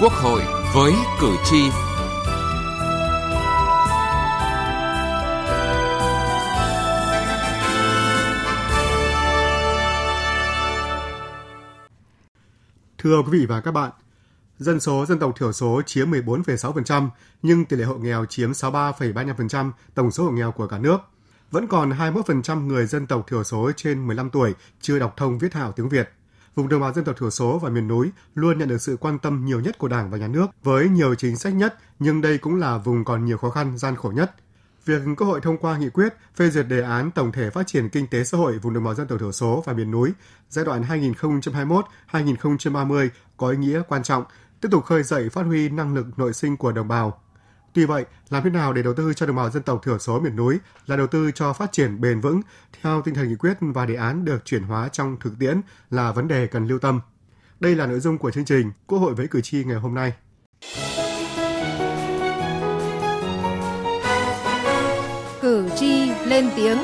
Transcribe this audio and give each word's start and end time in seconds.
Quốc 0.00 0.12
hội 0.12 0.40
với 0.74 0.92
cử 1.20 1.36
tri. 1.44 1.56
Thưa 12.98 13.22
quý 13.22 13.38
vị 13.38 13.46
và 13.46 13.60
các 13.60 13.70
bạn, 13.70 13.90
dân 14.58 14.80
số 14.80 15.06
dân 15.06 15.18
tộc 15.18 15.32
thiểu 15.38 15.52
số 15.52 15.82
chiếm 15.86 16.10
14,6%, 16.10 17.08
nhưng 17.42 17.64
tỷ 17.64 17.76
lệ 17.76 17.84
hộ 17.84 17.94
nghèo 17.94 18.24
chiếm 18.24 18.50
63,35% 18.50 19.70
tổng 19.94 20.10
số 20.10 20.24
hộ 20.24 20.30
nghèo 20.30 20.52
của 20.52 20.66
cả 20.66 20.78
nước. 20.78 20.98
Vẫn 21.50 21.66
còn 21.66 21.90
21% 21.90 22.66
người 22.66 22.86
dân 22.86 23.06
tộc 23.06 23.26
thiểu 23.28 23.44
số 23.44 23.70
trên 23.76 24.06
15 24.06 24.30
tuổi 24.30 24.54
chưa 24.80 24.98
đọc 24.98 25.14
thông 25.16 25.38
viết 25.38 25.54
hảo 25.54 25.72
tiếng 25.72 25.88
Việt 25.88 26.10
vùng 26.56 26.68
đồng 26.68 26.80
bào 26.80 26.92
dân 26.92 27.04
tộc 27.04 27.16
thiểu 27.18 27.30
số 27.30 27.58
và 27.58 27.70
miền 27.70 27.88
núi 27.88 28.10
luôn 28.34 28.58
nhận 28.58 28.68
được 28.68 28.80
sự 28.80 28.96
quan 29.00 29.18
tâm 29.18 29.44
nhiều 29.44 29.60
nhất 29.60 29.78
của 29.78 29.88
Đảng 29.88 30.10
và 30.10 30.18
Nhà 30.18 30.28
nước 30.28 30.46
với 30.62 30.88
nhiều 30.88 31.14
chính 31.14 31.36
sách 31.36 31.54
nhất, 31.54 31.78
nhưng 31.98 32.20
đây 32.20 32.38
cũng 32.38 32.56
là 32.56 32.78
vùng 32.78 33.04
còn 33.04 33.24
nhiều 33.24 33.38
khó 33.38 33.50
khăn, 33.50 33.78
gian 33.78 33.96
khổ 33.96 34.12
nhất. 34.14 34.34
Việc 34.84 35.02
Quốc 35.16 35.26
hội 35.26 35.40
thông 35.40 35.58
qua 35.58 35.78
nghị 35.78 35.88
quyết 35.90 36.14
phê 36.36 36.50
duyệt 36.50 36.66
đề 36.68 36.82
án 36.82 37.10
tổng 37.10 37.32
thể 37.32 37.50
phát 37.50 37.66
triển 37.66 37.88
kinh 37.88 38.06
tế 38.06 38.24
xã 38.24 38.38
hội 38.38 38.58
vùng 38.58 38.74
đồng 38.74 38.84
bào 38.84 38.94
dân 38.94 39.06
tộc 39.06 39.20
thiểu 39.20 39.32
số 39.32 39.62
và 39.66 39.72
miền 39.72 39.90
núi 39.90 40.12
giai 40.48 40.64
đoạn 40.64 40.82
2021-2030 42.12 43.08
có 43.36 43.48
ý 43.48 43.56
nghĩa 43.56 43.82
quan 43.88 44.02
trọng, 44.02 44.24
tiếp 44.60 44.68
tục 44.72 44.84
khơi 44.84 45.02
dậy 45.02 45.28
phát 45.28 45.42
huy 45.42 45.68
năng 45.68 45.94
lực 45.94 46.06
nội 46.16 46.32
sinh 46.32 46.56
của 46.56 46.72
đồng 46.72 46.88
bào, 46.88 47.20
Tuy 47.76 47.84
vậy, 47.84 48.04
làm 48.30 48.42
thế 48.42 48.50
nào 48.50 48.72
để 48.72 48.82
đầu 48.82 48.94
tư 48.94 49.12
cho 49.14 49.26
đồng 49.26 49.36
bào 49.36 49.50
dân 49.50 49.62
tộc 49.62 49.80
thiểu 49.84 49.98
số 49.98 50.20
miền 50.20 50.36
núi 50.36 50.58
là 50.86 50.96
đầu 50.96 51.06
tư 51.06 51.30
cho 51.34 51.52
phát 51.52 51.72
triển 51.72 52.00
bền 52.00 52.20
vững 52.20 52.40
theo 52.82 53.02
tinh 53.02 53.14
thần 53.14 53.28
nghị 53.28 53.34
quyết 53.34 53.56
và 53.60 53.86
đề 53.86 53.94
án 53.94 54.24
được 54.24 54.44
chuyển 54.44 54.62
hóa 54.62 54.88
trong 54.88 55.16
thực 55.20 55.38
tiễn 55.38 55.60
là 55.90 56.12
vấn 56.12 56.28
đề 56.28 56.46
cần 56.46 56.66
lưu 56.66 56.78
tâm. 56.78 57.00
Đây 57.60 57.74
là 57.74 57.86
nội 57.86 58.00
dung 58.00 58.18
của 58.18 58.30
chương 58.30 58.44
trình 58.44 58.72
Quốc 58.86 58.98
hội 58.98 59.14
với 59.14 59.26
cử 59.28 59.40
tri 59.40 59.64
ngày 59.64 59.76
hôm 59.76 59.94
nay. 59.94 60.12
Cử 65.40 65.68
tri 65.76 66.10
lên 66.26 66.50
tiếng. 66.56 66.78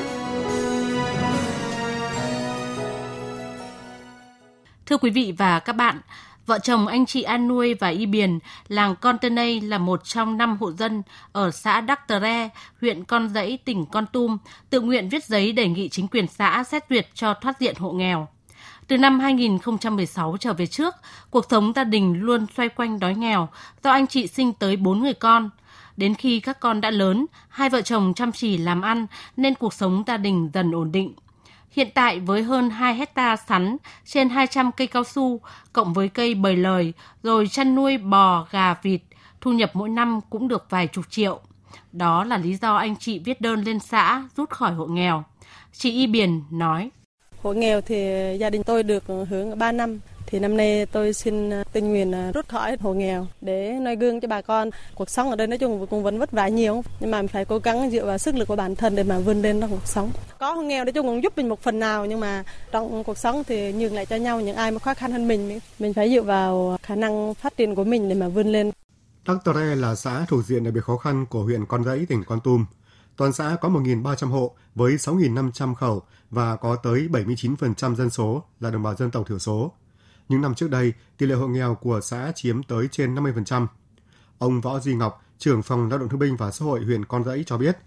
Thưa 4.85 4.97
quý 4.97 5.11
vị 5.11 5.35
và 5.37 5.59
các 5.59 5.73
bạn, 5.73 6.01
Vợ 6.45 6.59
chồng 6.59 6.87
anh 6.87 7.05
chị 7.05 7.21
An 7.21 7.47
Nuôi 7.47 7.73
và 7.73 7.87
Y 7.87 8.05
Biền, 8.05 8.39
làng 8.67 8.95
Con 9.01 9.17
Tê 9.17 9.59
là 9.63 9.77
một 9.77 10.03
trong 10.03 10.37
năm 10.37 10.57
hộ 10.59 10.71
dân 10.71 11.03
ở 11.31 11.51
xã 11.51 11.81
Đắc 11.81 12.07
Tờ 12.07 12.19
Re, 12.19 12.49
huyện 12.81 13.03
Con 13.03 13.29
Dãy, 13.29 13.57
tỉnh 13.65 13.85
Con 13.85 14.05
Tum, 14.13 14.37
tự 14.69 14.81
nguyện 14.81 15.09
viết 15.09 15.25
giấy 15.25 15.51
đề 15.51 15.67
nghị 15.67 15.89
chính 15.89 16.07
quyền 16.07 16.27
xã 16.27 16.63
xét 16.63 16.83
duyệt 16.89 17.07
cho 17.13 17.33
thoát 17.33 17.59
diện 17.59 17.75
hộ 17.75 17.91
nghèo. 17.91 18.27
Từ 18.87 18.97
năm 18.97 19.19
2016 19.19 20.37
trở 20.39 20.53
về 20.53 20.65
trước, 20.65 20.95
cuộc 21.29 21.45
sống 21.49 21.73
gia 21.75 21.83
đình 21.83 22.21
luôn 22.21 22.45
xoay 22.57 22.69
quanh 22.69 22.99
đói 22.99 23.15
nghèo 23.15 23.49
do 23.83 23.91
anh 23.91 24.07
chị 24.07 24.27
sinh 24.27 24.53
tới 24.53 24.75
4 24.75 24.99
người 24.99 25.13
con. 25.13 25.49
Đến 25.97 26.15
khi 26.15 26.39
các 26.39 26.59
con 26.59 26.81
đã 26.81 26.91
lớn, 26.91 27.25
hai 27.49 27.69
vợ 27.69 27.81
chồng 27.81 28.13
chăm 28.13 28.31
chỉ 28.31 28.57
làm 28.57 28.81
ăn 28.81 29.07
nên 29.37 29.55
cuộc 29.55 29.73
sống 29.73 30.03
gia 30.07 30.17
đình 30.17 30.49
dần 30.53 30.71
ổn 30.71 30.91
định. 30.91 31.13
Hiện 31.73 31.87
tại 31.93 32.19
với 32.19 32.43
hơn 32.43 32.69
2 32.69 32.95
hecta 32.95 33.35
sắn, 33.35 33.77
trên 34.05 34.29
200 34.29 34.71
cây 34.71 34.87
cao 34.87 35.03
su, 35.03 35.39
cộng 35.73 35.93
với 35.93 36.09
cây 36.09 36.35
bời 36.35 36.55
lời, 36.55 36.93
rồi 37.23 37.47
chăn 37.47 37.75
nuôi 37.75 37.97
bò, 37.97 38.47
gà, 38.51 38.73
vịt, 38.73 39.01
thu 39.41 39.51
nhập 39.51 39.71
mỗi 39.73 39.89
năm 39.89 40.19
cũng 40.29 40.47
được 40.47 40.65
vài 40.69 40.87
chục 40.87 41.05
triệu. 41.09 41.39
Đó 41.91 42.23
là 42.23 42.37
lý 42.37 42.55
do 42.55 42.75
anh 42.75 42.95
chị 42.95 43.19
viết 43.19 43.41
đơn 43.41 43.63
lên 43.63 43.79
xã 43.79 44.23
rút 44.37 44.49
khỏi 44.49 44.73
hộ 44.73 44.85
nghèo. 44.85 45.23
Chị 45.71 45.91
Y 45.91 46.07
Biển 46.07 46.43
nói. 46.51 46.89
Hộ 47.41 47.53
nghèo 47.53 47.81
thì 47.81 47.97
gia 48.39 48.49
đình 48.49 48.63
tôi 48.63 48.83
được 48.83 49.03
hưởng 49.29 49.59
3 49.59 49.71
năm 49.71 49.99
thì 50.33 50.39
năm 50.39 50.57
nay 50.57 50.85
tôi 50.85 51.13
xin 51.13 51.49
ờ, 51.49 51.63
tình 51.73 51.89
nguyện 51.89 52.11
ờ, 52.11 52.31
rút 52.31 52.47
khỏi 52.49 52.77
hộ 52.79 52.93
nghèo 52.93 53.27
để 53.41 53.71
noi 53.81 53.95
gương 53.95 54.21
cho 54.21 54.27
bà 54.27 54.41
con. 54.41 54.69
Cuộc 54.95 55.09
sống 55.09 55.29
ở 55.29 55.35
đây 55.35 55.47
nói 55.47 55.57
chung 55.57 55.87
cũng 55.87 56.03
vẫn 56.03 56.19
vất 56.19 56.31
vả 56.31 56.47
nhiều 56.47 56.83
nhưng 56.99 57.11
mà 57.11 57.21
phải 57.31 57.45
cố 57.45 57.57
gắng 57.57 57.89
dựa 57.91 58.05
vào 58.05 58.17
sức 58.17 58.35
lực 58.35 58.47
của 58.47 58.55
bản 58.55 58.75
thân 58.75 58.95
để 58.95 59.03
mà 59.03 59.19
vươn 59.19 59.41
lên 59.41 59.61
trong 59.61 59.69
cuộc 59.69 59.87
sống. 59.87 60.11
Có 60.39 60.53
hộ 60.53 60.61
nghèo 60.61 60.85
nói 60.85 60.91
chung 60.91 61.07
cũng 61.07 61.23
giúp 61.23 61.37
mình 61.37 61.49
một 61.49 61.61
phần 61.61 61.79
nào 61.79 62.05
nhưng 62.05 62.19
mà 62.19 62.43
trong 62.71 63.03
cuộc 63.03 63.17
sống 63.17 63.43
thì 63.43 63.73
nhường 63.73 63.93
lại 63.93 64.05
cho 64.05 64.15
nhau 64.15 64.41
những 64.41 64.55
ai 64.55 64.71
mà 64.71 64.79
khó 64.79 64.93
khăn 64.93 65.11
hơn 65.11 65.27
mình. 65.27 65.59
Mình 65.79 65.93
phải 65.93 66.11
dựa 66.13 66.21
vào 66.21 66.77
khả 66.83 66.95
năng 66.95 67.33
phát 67.33 67.57
triển 67.57 67.75
của 67.75 67.83
mình 67.83 68.09
để 68.09 68.15
mà 68.15 68.27
vươn 68.27 68.51
lên. 68.51 68.71
Đắc 69.27 69.37
Tờ 69.43 69.53
Re 69.53 69.75
là 69.75 69.95
xã 69.95 70.25
thuộc 70.27 70.45
diện 70.45 70.63
đặc 70.63 70.73
biệt 70.73 70.83
khó 70.83 70.97
khăn 70.97 71.25
của 71.29 71.43
huyện 71.43 71.65
Con 71.65 71.83
Rẫy, 71.83 72.05
tỉnh 72.05 72.23
Con 72.23 72.39
Tum. 72.39 72.65
Toàn 73.17 73.33
xã 73.33 73.57
có 73.61 73.69
1.300 73.69 74.27
hộ 74.27 74.55
với 74.75 74.93
6.500 74.93 75.75
khẩu 75.75 76.01
và 76.29 76.55
có 76.55 76.75
tới 76.75 77.07
79% 77.11 77.95
dân 77.95 78.09
số 78.09 78.43
là 78.59 78.69
đồng 78.69 78.83
bào 78.83 78.95
dân 78.95 79.11
tộc 79.11 79.27
thiểu 79.27 79.39
số. 79.39 79.71
Những 80.29 80.41
năm 80.41 80.55
trước 80.55 80.69
đây, 80.69 80.93
tỷ 81.17 81.25
lệ 81.25 81.35
hộ 81.35 81.47
nghèo 81.47 81.75
của 81.75 81.99
xã 82.01 82.31
chiếm 82.35 82.63
tới 82.63 82.87
trên 82.91 83.15
50%. 83.15 83.67
Ông 84.37 84.61
Võ 84.61 84.79
Duy 84.79 84.95
Ngọc, 84.95 85.25
trưởng 85.37 85.61
phòng 85.61 85.89
lao 85.89 85.99
động 85.99 86.09
thương 86.09 86.19
binh 86.19 86.35
và 86.35 86.51
xã 86.51 86.65
hội 86.65 86.83
huyện 86.83 87.05
Con 87.05 87.23
Rẫy 87.23 87.43
cho 87.47 87.57
biết, 87.57 87.77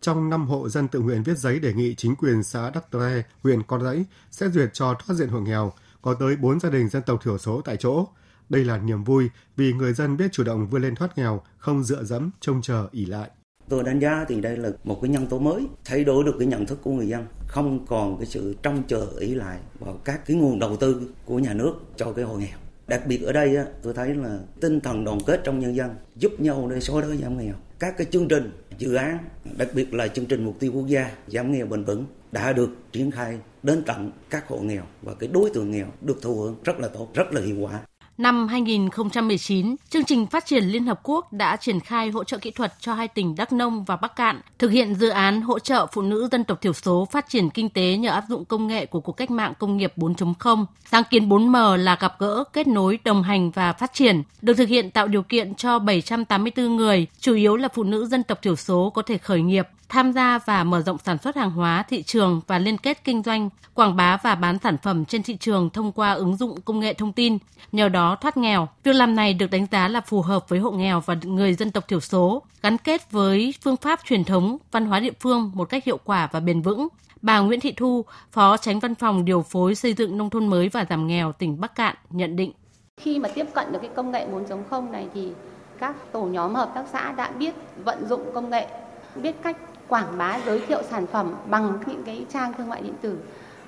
trong 0.00 0.30
năm 0.30 0.46
hộ 0.46 0.68
dân 0.68 0.88
tự 0.88 1.00
nguyện 1.00 1.22
viết 1.22 1.38
giấy 1.38 1.58
đề 1.58 1.72
nghị 1.72 1.94
chính 1.94 2.16
quyền 2.16 2.42
xã 2.42 2.70
Đắc 2.70 2.84
Tre, 2.92 3.22
huyện 3.42 3.62
Con 3.62 3.82
Rẫy 3.82 4.04
sẽ 4.30 4.48
duyệt 4.48 4.70
cho 4.72 4.94
thoát 4.94 5.14
diện 5.16 5.28
hộ 5.28 5.40
nghèo, 5.40 5.72
có 6.02 6.14
tới 6.14 6.36
4 6.36 6.60
gia 6.60 6.70
đình 6.70 6.88
dân 6.88 7.02
tộc 7.02 7.24
thiểu 7.24 7.38
số 7.38 7.60
tại 7.60 7.76
chỗ. 7.76 8.06
Đây 8.48 8.64
là 8.64 8.78
niềm 8.78 9.04
vui 9.04 9.30
vì 9.56 9.72
người 9.72 9.92
dân 9.92 10.16
biết 10.16 10.32
chủ 10.32 10.44
động 10.44 10.66
vươn 10.66 10.82
lên 10.82 10.94
thoát 10.94 11.18
nghèo, 11.18 11.42
không 11.58 11.84
dựa 11.84 12.04
dẫm, 12.04 12.30
trông 12.40 12.62
chờ, 12.62 12.88
ỉ 12.92 13.06
lại. 13.06 13.30
Tôi 13.72 13.84
đánh 13.84 13.98
giá 13.98 14.24
thì 14.28 14.40
đây 14.40 14.56
là 14.56 14.70
một 14.84 14.98
cái 15.02 15.08
nhân 15.08 15.26
tố 15.26 15.38
mới, 15.38 15.66
thay 15.84 16.04
đổi 16.04 16.24
được 16.24 16.34
cái 16.38 16.48
nhận 16.48 16.66
thức 16.66 16.78
của 16.82 16.90
người 16.90 17.08
dân, 17.08 17.24
không 17.46 17.86
còn 17.86 18.16
cái 18.18 18.26
sự 18.26 18.54
trông 18.62 18.82
chờ 18.88 19.06
ý 19.18 19.34
lại 19.34 19.58
vào 19.80 20.00
các 20.04 20.26
cái 20.26 20.36
nguồn 20.36 20.58
đầu 20.58 20.76
tư 20.76 21.02
của 21.24 21.38
nhà 21.38 21.54
nước 21.54 21.72
cho 21.96 22.12
cái 22.12 22.24
hộ 22.24 22.36
nghèo. 22.36 22.58
Đặc 22.86 23.06
biệt 23.06 23.22
ở 23.22 23.32
đây 23.32 23.56
tôi 23.82 23.94
thấy 23.94 24.14
là 24.14 24.38
tinh 24.60 24.80
thần 24.80 25.04
đoàn 25.04 25.18
kết 25.26 25.40
trong 25.44 25.58
nhân 25.58 25.76
dân 25.76 25.90
giúp 26.16 26.32
nhau 26.38 26.68
để 26.70 26.80
xóa 26.80 27.02
đói 27.02 27.16
giảm 27.16 27.38
nghèo. 27.38 27.54
Các 27.78 27.96
cái 27.98 28.06
chương 28.10 28.28
trình, 28.28 28.50
dự 28.78 28.94
án, 28.94 29.18
đặc 29.58 29.68
biệt 29.74 29.94
là 29.94 30.08
chương 30.08 30.26
trình 30.26 30.44
mục 30.44 30.60
tiêu 30.60 30.72
quốc 30.74 30.86
gia 30.86 31.10
giảm 31.26 31.52
nghèo 31.52 31.66
bền 31.66 31.84
vững 31.84 32.04
đã 32.32 32.52
được 32.52 32.70
triển 32.92 33.10
khai 33.10 33.38
đến 33.62 33.82
tận 33.86 34.10
các 34.30 34.48
hộ 34.48 34.58
nghèo 34.58 34.82
và 35.02 35.14
cái 35.14 35.28
đối 35.32 35.50
tượng 35.50 35.70
nghèo 35.70 35.86
được 36.00 36.22
thụ 36.22 36.40
hưởng 36.40 36.56
rất 36.64 36.80
là 36.80 36.88
tốt, 36.88 37.08
rất 37.14 37.32
là 37.32 37.40
hiệu 37.40 37.56
quả. 37.60 37.80
Năm 38.18 38.48
2019, 38.48 39.76
chương 39.90 40.04
trình 40.04 40.26
phát 40.26 40.46
triển 40.46 40.64
Liên 40.64 40.86
Hợp 40.86 41.00
Quốc 41.02 41.32
đã 41.32 41.56
triển 41.56 41.80
khai 41.80 42.10
hỗ 42.10 42.24
trợ 42.24 42.38
kỹ 42.38 42.50
thuật 42.50 42.72
cho 42.80 42.94
hai 42.94 43.08
tỉnh 43.08 43.34
Đắk 43.34 43.52
Nông 43.52 43.84
và 43.84 43.96
Bắc 43.96 44.16
Cạn, 44.16 44.40
thực 44.58 44.70
hiện 44.70 44.94
dự 44.94 45.08
án 45.08 45.42
hỗ 45.42 45.58
trợ 45.58 45.86
phụ 45.92 46.02
nữ 46.02 46.28
dân 46.32 46.44
tộc 46.44 46.60
thiểu 46.60 46.72
số 46.72 47.08
phát 47.10 47.28
triển 47.28 47.50
kinh 47.50 47.68
tế 47.68 47.96
nhờ 47.96 48.10
áp 48.10 48.24
dụng 48.28 48.44
công 48.44 48.66
nghệ 48.66 48.86
của 48.86 49.00
cuộc 49.00 49.12
cách 49.12 49.30
mạng 49.30 49.52
công 49.58 49.76
nghiệp 49.76 49.92
4.0. 49.96 50.64
Sáng 50.84 51.02
kiến 51.10 51.28
4M 51.28 51.76
là 51.76 51.96
gặp 52.00 52.14
gỡ, 52.18 52.44
kết 52.52 52.66
nối, 52.66 52.98
đồng 53.04 53.22
hành 53.22 53.50
và 53.50 53.72
phát 53.72 53.92
triển, 53.94 54.22
được 54.42 54.54
thực 54.54 54.68
hiện 54.68 54.90
tạo 54.90 55.08
điều 55.08 55.22
kiện 55.22 55.54
cho 55.54 55.78
784 55.78 56.76
người, 56.76 57.06
chủ 57.20 57.34
yếu 57.34 57.56
là 57.56 57.68
phụ 57.74 57.82
nữ 57.82 58.06
dân 58.06 58.22
tộc 58.22 58.42
thiểu 58.42 58.56
số 58.56 58.90
có 58.90 59.02
thể 59.02 59.18
khởi 59.18 59.42
nghiệp, 59.42 59.68
tham 59.88 60.12
gia 60.12 60.38
và 60.38 60.64
mở 60.64 60.82
rộng 60.82 60.98
sản 61.04 61.18
xuất 61.18 61.36
hàng 61.36 61.50
hóa, 61.50 61.84
thị 61.88 62.02
trường 62.02 62.40
và 62.46 62.58
liên 62.58 62.78
kết 62.78 63.04
kinh 63.04 63.22
doanh, 63.22 63.50
quảng 63.74 63.96
bá 63.96 64.16
và 64.16 64.34
bán 64.34 64.58
sản 64.58 64.76
phẩm 64.82 65.04
trên 65.04 65.22
thị 65.22 65.36
trường 65.36 65.70
thông 65.70 65.92
qua 65.92 66.12
ứng 66.12 66.36
dụng 66.36 66.60
công 66.60 66.80
nghệ 66.80 66.94
thông 66.94 67.12
tin, 67.12 67.38
nhờ 67.72 67.88
đó 67.88 68.01
thoát 68.20 68.36
nghèo. 68.36 68.68
Việc 68.84 68.92
làm 68.92 69.16
này 69.16 69.34
được 69.34 69.50
đánh 69.50 69.66
giá 69.72 69.88
là 69.88 70.00
phù 70.00 70.22
hợp 70.22 70.48
với 70.48 70.58
hộ 70.58 70.70
nghèo 70.70 71.00
và 71.00 71.16
người 71.24 71.54
dân 71.54 71.70
tộc 71.70 71.88
thiểu 71.88 72.00
số, 72.00 72.42
gắn 72.62 72.78
kết 72.78 73.10
với 73.10 73.54
phương 73.62 73.76
pháp 73.76 74.00
truyền 74.04 74.24
thống, 74.24 74.56
văn 74.70 74.86
hóa 74.86 75.00
địa 75.00 75.12
phương 75.20 75.50
một 75.54 75.64
cách 75.64 75.84
hiệu 75.84 75.98
quả 76.04 76.28
và 76.32 76.40
bền 76.40 76.62
vững. 76.62 76.88
Bà 77.22 77.38
Nguyễn 77.38 77.60
Thị 77.60 77.72
Thu, 77.76 78.04
Phó 78.32 78.56
Tránh 78.56 78.80
Văn 78.80 78.94
phòng 78.94 79.24
Điều 79.24 79.42
phối 79.42 79.74
Xây 79.74 79.94
dựng 79.94 80.18
Nông 80.18 80.30
thôn 80.30 80.46
mới 80.46 80.68
và 80.68 80.84
giảm 80.90 81.06
nghèo 81.06 81.32
tỉnh 81.32 81.60
Bắc 81.60 81.74
Cạn 81.74 81.96
nhận 82.10 82.36
định. 82.36 82.52
Khi 83.00 83.18
mà 83.18 83.28
tiếp 83.34 83.46
cận 83.54 83.72
được 83.72 83.78
cái 83.82 83.90
công 83.96 84.10
nghệ 84.10 84.26
4.0 84.32 84.90
này 84.90 85.06
thì 85.14 85.32
các 85.78 85.96
tổ 86.12 86.22
nhóm 86.22 86.54
hợp 86.54 86.70
tác 86.74 86.84
xã 86.92 87.12
đã 87.12 87.30
biết 87.30 87.54
vận 87.84 88.08
dụng 88.08 88.30
công 88.34 88.50
nghệ, 88.50 88.66
biết 89.14 89.34
cách 89.42 89.56
quảng 89.88 90.18
bá 90.18 90.38
giới 90.46 90.60
thiệu 90.60 90.82
sản 90.90 91.06
phẩm 91.06 91.34
bằng 91.46 91.78
những 91.86 92.02
cái 92.04 92.26
trang 92.32 92.52
thương 92.58 92.68
mại 92.68 92.82
điện 92.82 92.94
tử 93.02 93.18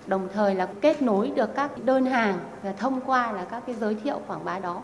đồng 0.07 0.29
thời 0.35 0.55
là 0.55 0.69
kết 0.81 1.03
nối 1.03 1.33
được 1.37 1.55
các 1.55 1.71
đơn 1.85 2.07
hàng 2.07 2.39
và 2.63 2.73
thông 2.73 3.01
qua 3.01 3.33
là 3.33 3.45
các 3.45 3.63
cái 3.67 3.77
giới 3.81 3.95
thiệu 3.95 4.21
quảng 4.27 4.45
bá 4.45 4.59
đó. 4.59 4.83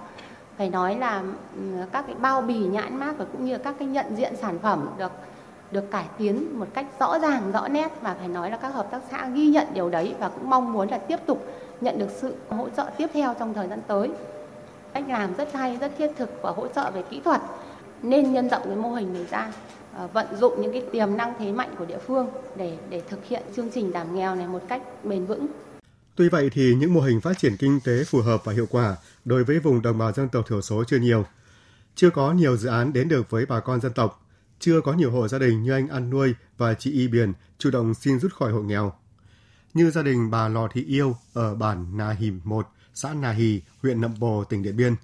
Phải 0.57 0.71
nói 0.71 0.97
là 0.97 1.23
ừ, 1.57 1.61
các 1.93 2.05
cái 2.07 2.17
bao 2.21 2.43
bì 2.43 2.59
nhãn 2.59 2.97
mát 2.97 3.15
và 3.19 3.25
cũng 3.33 3.45
như 3.45 3.59
các 3.59 3.75
cái 3.79 3.89
nhận 3.89 4.17
diện 4.17 4.37
sản 4.37 4.59
phẩm 4.59 4.89
được 4.99 5.13
được 5.71 5.91
cải 5.91 6.05
tiến 6.19 6.59
một 6.59 6.67
cách 6.75 6.87
rõ 7.01 7.19
ràng, 7.19 7.53
rõ 7.53 7.69
nét 7.69 7.89
và 8.01 8.15
phải 8.19 8.29
nói 8.29 8.51
là 8.51 8.57
các 8.57 8.75
hợp 8.75 8.91
tác 8.91 9.01
xã 9.11 9.27
ghi 9.27 9.47
nhận 9.47 9.67
điều 9.75 9.89
đấy 9.89 10.15
và 10.19 10.29
cũng 10.29 10.51
mong 10.51 10.73
muốn 10.73 10.89
là 10.89 10.99
tiếp 10.99 11.19
tục 11.27 11.47
nhận 11.81 11.99
được 11.99 12.11
sự 12.11 12.35
hỗ 12.49 12.69
trợ 12.69 12.85
tiếp 12.97 13.07
theo 13.13 13.35
trong 13.39 13.55
thời 13.55 13.69
gian 13.69 13.81
tới. 13.87 14.11
Cách 14.93 15.05
làm 15.09 15.35
rất 15.35 15.53
hay, 15.53 15.77
rất 15.77 15.93
thiết 15.99 16.11
thực 16.17 16.43
và 16.43 16.51
hỗ 16.51 16.69
trợ 16.69 16.91
về 16.91 17.03
kỹ 17.03 17.21
thuật, 17.21 17.41
nên 18.03 18.33
nhân 18.33 18.49
rộng 18.49 18.63
cái 18.65 18.77
mô 18.77 18.89
hình 18.91 19.13
này 19.13 19.27
ra. 19.31 19.53
Ờ, 20.01 20.07
vận 20.07 20.27
dụng 20.37 20.63
những 20.63 20.73
cái 20.73 20.83
tiềm 20.93 21.17
năng 21.17 21.35
thế 21.39 21.53
mạnh 21.53 21.75
của 21.79 21.85
địa 21.85 21.99
phương 22.07 22.29
để 22.57 22.79
để 22.91 23.03
thực 23.09 23.25
hiện 23.25 23.43
chương 23.57 23.71
trình 23.75 23.91
giảm 23.93 24.15
nghèo 24.15 24.35
này 24.35 24.47
một 24.47 24.63
cách 24.69 24.83
bền 25.05 25.27
vững. 25.27 25.47
Tuy 26.17 26.29
vậy 26.29 26.51
thì 26.53 26.75
những 26.75 26.95
mô 26.95 27.01
hình 27.01 27.21
phát 27.21 27.39
triển 27.39 27.57
kinh 27.57 27.81
tế 27.85 28.05
phù 28.05 28.21
hợp 28.21 28.45
và 28.45 28.53
hiệu 28.53 28.67
quả 28.71 28.97
đối 29.25 29.45
với 29.45 29.59
vùng 29.59 29.83
đồng 29.83 29.99
bào 29.99 30.13
dân 30.13 30.29
tộc 30.29 30.45
thiểu 30.49 30.63
số 30.63 30.85
chưa 30.85 30.99
nhiều. 30.99 31.25
Chưa 31.95 32.11
có 32.11 32.33
nhiều 32.33 32.57
dự 32.57 32.69
án 32.69 32.93
đến 32.93 33.09
được 33.09 33.31
với 33.31 33.47
bà 33.47 33.61
con 33.61 33.81
dân 33.81 33.93
tộc, 33.93 34.27
chưa 34.59 34.81
có 34.81 34.93
nhiều 34.93 35.11
hộ 35.11 35.29
gia 35.29 35.39
đình 35.39 35.63
như 35.63 35.73
anh 35.73 35.89
ăn 35.89 36.11
nuôi 36.11 36.35
và 36.59 36.75
chị 36.75 36.93
Y 36.93 37.09
Biển 37.09 37.33
chủ 37.59 37.71
động 37.71 37.95
xin 37.95 38.19
rút 38.19 38.33
khỏi 38.33 38.53
hộ 38.53 38.61
nghèo. 38.61 38.93
Như 39.75 39.91
gia 39.91 40.03
đình 40.03 40.31
bà 40.31 40.49
Lò 40.49 40.69
Thị 40.73 40.85
Yêu 40.85 41.17
ở 41.33 41.55
bản 41.55 41.97
Nà 41.97 42.11
Hìm 42.11 42.41
1, 42.45 42.67
xã 42.95 43.15
Nà 43.15 43.31
Hì, 43.33 43.61
huyện 43.83 44.01
Nậm 44.01 44.15
Bồ, 44.19 44.45
tỉnh 44.45 44.63
Điện 44.63 44.77
Biên. 44.77 44.95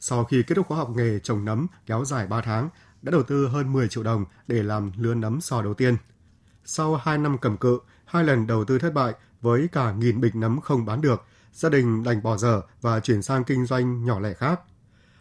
sau 0.00 0.24
khi 0.24 0.42
kết 0.46 0.54
thúc 0.54 0.66
khóa 0.66 0.78
học 0.78 0.90
nghề 0.96 1.18
trồng 1.18 1.44
nấm 1.44 1.66
kéo 1.86 2.04
dài 2.04 2.26
3 2.26 2.40
tháng, 2.40 2.68
đã 3.04 3.10
đầu 3.10 3.22
tư 3.22 3.48
hơn 3.48 3.72
10 3.72 3.88
triệu 3.88 4.02
đồng 4.02 4.24
để 4.46 4.62
làm 4.62 4.92
lứa 4.96 5.14
nấm 5.14 5.40
sò 5.40 5.62
đầu 5.62 5.74
tiên. 5.74 5.96
Sau 6.64 6.96
2 6.96 7.18
năm 7.18 7.38
cầm 7.38 7.56
cự, 7.56 7.78
hai 8.04 8.24
lần 8.24 8.46
đầu 8.46 8.64
tư 8.64 8.78
thất 8.78 8.94
bại 8.94 9.12
với 9.40 9.68
cả 9.72 9.92
nghìn 9.92 10.20
bịch 10.20 10.34
nấm 10.34 10.60
không 10.60 10.84
bán 10.84 11.00
được, 11.00 11.24
gia 11.52 11.68
đình 11.68 12.04
đành 12.04 12.22
bỏ 12.22 12.36
dở 12.36 12.60
và 12.80 13.00
chuyển 13.00 13.22
sang 13.22 13.44
kinh 13.44 13.66
doanh 13.66 14.04
nhỏ 14.04 14.20
lẻ 14.20 14.32
khác. 14.34 14.60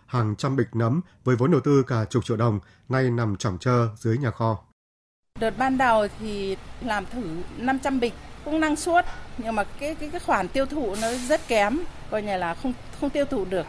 Hàng 0.05 0.35
trăm 0.35 0.55
bịch 0.55 0.67
nấm 0.73 1.01
với 1.23 1.35
vốn 1.35 1.51
đầu 1.51 1.61
tư 1.61 1.83
cả 1.87 2.05
chục 2.05 2.25
triệu 2.25 2.37
đồng 2.37 2.59
nay 2.89 3.09
nằm 3.11 3.35
chỏng 3.35 3.57
trơ 3.57 3.87
dưới 3.95 4.17
nhà 4.17 4.31
kho. 4.31 4.63
Đợt 5.39 5.57
ban 5.57 5.77
đầu 5.77 6.07
thì 6.19 6.57
làm 6.81 7.05
thử 7.05 7.23
500 7.57 7.99
bịch 7.99 8.13
cũng 8.45 8.59
năng 8.59 8.75
suất 8.75 9.05
nhưng 9.37 9.55
mà 9.55 9.63
cái 9.63 9.95
cái 9.95 10.09
cái 10.09 10.19
khoản 10.19 10.47
tiêu 10.47 10.65
thụ 10.65 10.95
nó 11.01 11.07
rất 11.27 11.47
kém, 11.47 11.79
coi 12.11 12.21
như 12.21 12.37
là 12.37 12.55
không 12.55 12.73
không 13.01 13.09
tiêu 13.09 13.25
thụ 13.25 13.45
được. 13.45 13.65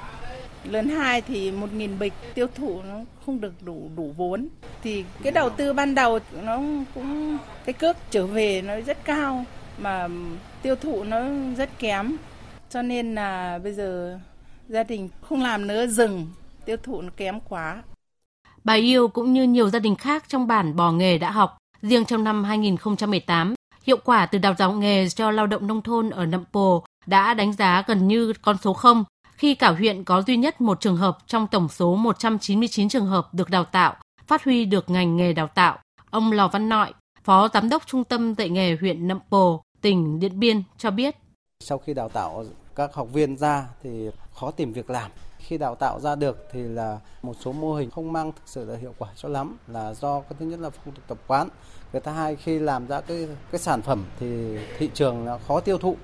Lớn 0.64 0.88
hai 0.88 1.22
thì 1.22 1.50
1.000 1.50 1.99
bịch 1.99 2.12
tiêu 2.34 2.46
thụ 2.55 2.82
nó 2.82 3.00
không 3.26 3.40
được 3.40 3.52
đủ 3.64 3.90
đủ 3.96 4.14
vốn. 4.16 4.49
Thì 4.82 5.05
cái 5.22 5.32
đầu 5.32 5.50
tư 5.50 5.72
ban 5.72 5.94
đầu 5.94 6.19
nó 6.43 6.61
cũng 6.94 7.38
cái 7.64 7.72
cước 7.72 7.96
trở 8.11 8.26
về 8.26 8.62
nó 8.62 8.81
rất 8.81 9.05
cao 9.05 9.44
mà 9.78 10.08
tiêu 10.62 10.76
thụ 10.76 11.05
nó 11.05 11.20
rất 11.56 11.78
kém. 11.78 12.16
Cho 12.70 12.82
nên 12.82 13.14
là 13.14 13.58
bây 13.58 13.72
giờ 13.72 14.19
gia 14.69 14.82
đình 14.82 15.08
không 15.22 15.43
làm 15.43 15.66
nữa 15.66 15.87
dừng, 15.87 16.26
tiêu 16.64 16.76
thụ 16.82 17.02
nó 17.02 17.10
kém 17.17 17.40
quá. 17.40 17.82
Bà 18.64 18.75
Yêu 18.75 19.08
cũng 19.08 19.32
như 19.32 19.43
nhiều 19.43 19.70
gia 19.70 19.78
đình 19.78 19.96
khác 19.96 20.25
trong 20.28 20.46
bản 20.46 20.76
bò 20.76 20.93
nghề 20.93 21.19
đã 21.19 21.31
học. 21.31 21.56
Riêng 21.82 22.05
trong 22.05 22.25
năm 22.25 22.44
2018, 22.44 23.55
hiệu 23.82 23.96
quả 24.05 24.26
từ 24.26 24.38
đào 24.38 24.55
tạo 24.55 24.72
nghề 24.72 25.08
cho 25.08 25.31
lao 25.31 25.46
động 25.46 25.67
nông 25.67 25.82
thôn 25.82 26.10
ở 26.10 26.26
Nậm 26.26 26.44
Pồ 26.52 26.84
đã 27.06 27.34
đánh 27.34 27.52
giá 27.52 27.84
gần 27.87 28.08
như 28.08 28.32
con 28.43 28.56
số 28.62 28.72
0 28.72 29.05
khi 29.44 29.55
cả 29.55 29.70
huyện 29.70 30.05
có 30.05 30.23
duy 30.26 30.37
nhất 30.37 30.61
một 30.61 30.81
trường 30.81 30.96
hợp 30.96 31.19
trong 31.26 31.46
tổng 31.46 31.69
số 31.69 31.96
199 31.96 32.88
trường 32.88 33.06
hợp 33.06 33.35
được 33.35 33.50
đào 33.50 33.64
tạo, 33.64 33.96
phát 34.26 34.44
huy 34.44 34.64
được 34.64 34.91
ngành 34.91 35.17
nghề 35.17 35.32
đào 35.32 35.49
tạo. 35.55 35.79
Ông 36.11 36.32
Lò 36.32 36.49
Văn 36.49 36.69
Nội, 36.69 36.93
Phó 37.25 37.49
Giám 37.55 37.69
đốc 37.69 37.87
Trung 37.87 38.05
tâm 38.05 38.35
dạy 38.35 38.49
nghề 38.49 38.76
huyện 38.81 39.08
Nậm 39.08 39.19
Pồ, 39.31 39.62
tỉnh 39.81 40.20
Điện 40.20 40.41
Biên 40.41 40.62
cho 40.79 40.91
biết. 40.91 41.17
Sau 41.61 41.79
khi 41.79 41.94
đào 41.94 42.08
tạo 42.08 42.44
các 42.75 42.94
học 42.94 43.08
viên 43.12 43.37
ra 43.37 43.67
thì 43.82 44.11
khó 44.35 44.50
tìm 44.50 44.73
việc 44.73 44.91
làm. 44.91 45.11
Khi 45.38 45.58
đào 45.58 45.75
tạo 45.75 46.00
ra 46.00 46.14
được 46.14 46.49
thì 46.52 46.62
là 46.62 46.99
một 47.23 47.37
số 47.41 47.52
mô 47.52 47.75
hình 47.75 47.91
không 47.91 48.12
mang 48.12 48.32
thực 48.32 48.43
sự 48.46 48.64
là 48.64 48.76
hiệu 48.76 48.94
quả 48.99 49.08
cho 49.17 49.29
lắm 49.29 49.56
là 49.69 49.94
do 49.94 50.20
cái 50.20 50.32
thứ 50.38 50.46
nhất 50.46 50.61
là 50.61 50.70
phong 50.70 50.94
tục 50.94 51.05
tập 51.08 51.19
quán. 51.26 51.49
Cái 51.93 52.00
thứ 52.00 52.11
hai 52.11 52.37
khi 52.37 52.58
làm 52.58 52.87
ra 52.87 53.00
cái 53.00 53.29
cái 53.50 53.58
sản 53.58 53.82
phẩm 53.82 54.05
thì 54.20 54.58
thị 54.79 54.91
trường 54.94 55.26
là 55.26 55.38
khó 55.49 55.61
tiêu 55.61 55.79
thụ 55.79 55.96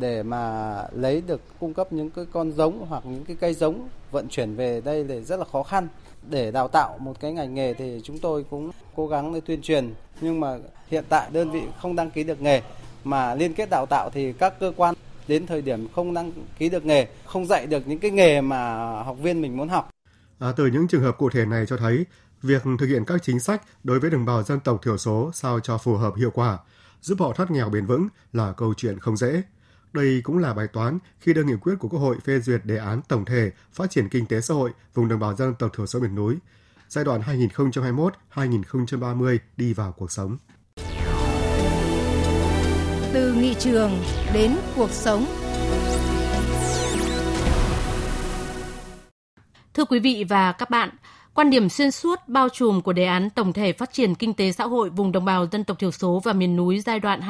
để 0.00 0.22
mà 0.22 0.74
lấy 0.92 1.22
được 1.26 1.40
cung 1.60 1.74
cấp 1.74 1.92
những 1.92 2.10
cái 2.10 2.26
con 2.32 2.52
giống 2.52 2.86
hoặc 2.88 3.06
những 3.06 3.24
cái 3.24 3.36
cây 3.40 3.54
giống 3.54 3.88
vận 4.10 4.28
chuyển 4.28 4.54
về 4.54 4.80
đây 4.84 5.04
thì 5.08 5.20
rất 5.20 5.38
là 5.38 5.44
khó 5.52 5.62
khăn 5.62 5.88
để 6.30 6.50
đào 6.50 6.68
tạo 6.68 6.98
một 6.98 7.20
cái 7.20 7.32
ngành 7.32 7.54
nghề 7.54 7.74
thì 7.74 8.00
chúng 8.04 8.18
tôi 8.18 8.44
cũng 8.50 8.70
cố 8.96 9.06
gắng 9.06 9.34
để 9.34 9.40
tuyên 9.40 9.62
truyền 9.62 9.94
nhưng 10.20 10.40
mà 10.40 10.58
hiện 10.88 11.04
tại 11.08 11.30
đơn 11.32 11.50
vị 11.50 11.62
không 11.82 11.96
đăng 11.96 12.10
ký 12.10 12.24
được 12.24 12.40
nghề 12.40 12.62
mà 13.04 13.34
liên 13.34 13.54
kết 13.54 13.68
đào 13.70 13.86
tạo 13.90 14.10
thì 14.12 14.32
các 14.32 14.60
cơ 14.60 14.72
quan 14.76 14.94
đến 15.28 15.46
thời 15.46 15.62
điểm 15.62 15.88
không 15.94 16.14
đăng 16.14 16.32
ký 16.58 16.68
được 16.68 16.84
nghề, 16.84 17.08
không 17.26 17.46
dạy 17.46 17.66
được 17.66 17.86
những 17.86 17.98
cái 17.98 18.10
nghề 18.10 18.40
mà 18.40 18.76
học 19.02 19.16
viên 19.22 19.42
mình 19.42 19.56
muốn 19.56 19.68
học. 19.68 19.90
À, 20.38 20.52
từ 20.56 20.66
những 20.66 20.88
trường 20.88 21.02
hợp 21.02 21.18
cụ 21.18 21.30
thể 21.30 21.44
này 21.44 21.66
cho 21.66 21.76
thấy, 21.76 22.06
việc 22.42 22.62
thực 22.78 22.86
hiện 22.86 23.04
các 23.04 23.22
chính 23.22 23.40
sách 23.40 23.62
đối 23.84 24.00
với 24.00 24.10
đồng 24.10 24.24
bào 24.24 24.42
dân 24.42 24.60
tộc 24.60 24.80
thiểu 24.84 24.98
số 24.98 25.30
sao 25.34 25.60
cho 25.60 25.78
phù 25.78 25.94
hợp 25.96 26.14
hiệu 26.16 26.30
quả, 26.30 26.58
giúp 27.00 27.20
họ 27.20 27.32
thoát 27.32 27.50
nghèo 27.50 27.70
bền 27.70 27.86
vững 27.86 28.08
là 28.32 28.52
câu 28.52 28.74
chuyện 28.76 28.98
không 28.98 29.16
dễ. 29.16 29.42
Đây 29.96 30.20
cũng 30.24 30.38
là 30.38 30.54
bài 30.54 30.66
toán 30.72 30.98
khi 31.20 31.34
đưa 31.34 31.44
nghị 31.44 31.54
quyết 31.60 31.74
của 31.78 31.88
Quốc 31.88 32.00
hội 32.00 32.16
phê 32.24 32.40
duyệt 32.40 32.60
đề 32.64 32.76
án 32.76 33.00
tổng 33.08 33.24
thể 33.24 33.50
phát 33.72 33.90
triển 33.90 34.08
kinh 34.08 34.26
tế 34.26 34.40
xã 34.40 34.54
hội 34.54 34.70
vùng 34.94 35.08
đồng 35.08 35.20
bào 35.20 35.34
dân 35.34 35.54
tộc 35.54 35.70
thiểu 35.76 35.86
số 35.86 36.00
miền 36.00 36.14
núi 36.14 36.36
giai 36.88 37.04
đoạn 37.04 37.20
2021-2030 38.34 39.38
đi 39.56 39.72
vào 39.72 39.92
cuộc 39.92 40.12
sống. 40.12 40.36
Từ 43.12 43.32
nghị 43.32 43.54
trường 43.54 43.90
đến 44.34 44.56
cuộc 44.76 44.90
sống. 44.90 45.26
Thưa 49.74 49.84
quý 49.84 50.00
vị 50.00 50.24
và 50.28 50.52
các 50.52 50.70
bạn, 50.70 50.90
quan 51.36 51.50
điểm 51.50 51.68
xuyên 51.68 51.90
suốt 51.90 52.20
bao 52.26 52.48
trùm 52.48 52.80
của 52.80 52.92
đề 52.92 53.04
án 53.04 53.30
tổng 53.30 53.52
thể 53.52 53.72
phát 53.72 53.92
triển 53.92 54.14
kinh 54.14 54.34
tế 54.34 54.52
xã 54.52 54.64
hội 54.64 54.90
vùng 54.90 55.12
đồng 55.12 55.24
bào 55.24 55.46
dân 55.52 55.64
tộc 55.64 55.78
thiểu 55.78 55.90
số 55.90 56.20
và 56.24 56.32
miền 56.32 56.56
núi 56.56 56.80
giai 56.80 57.00
đoạn 57.00 57.20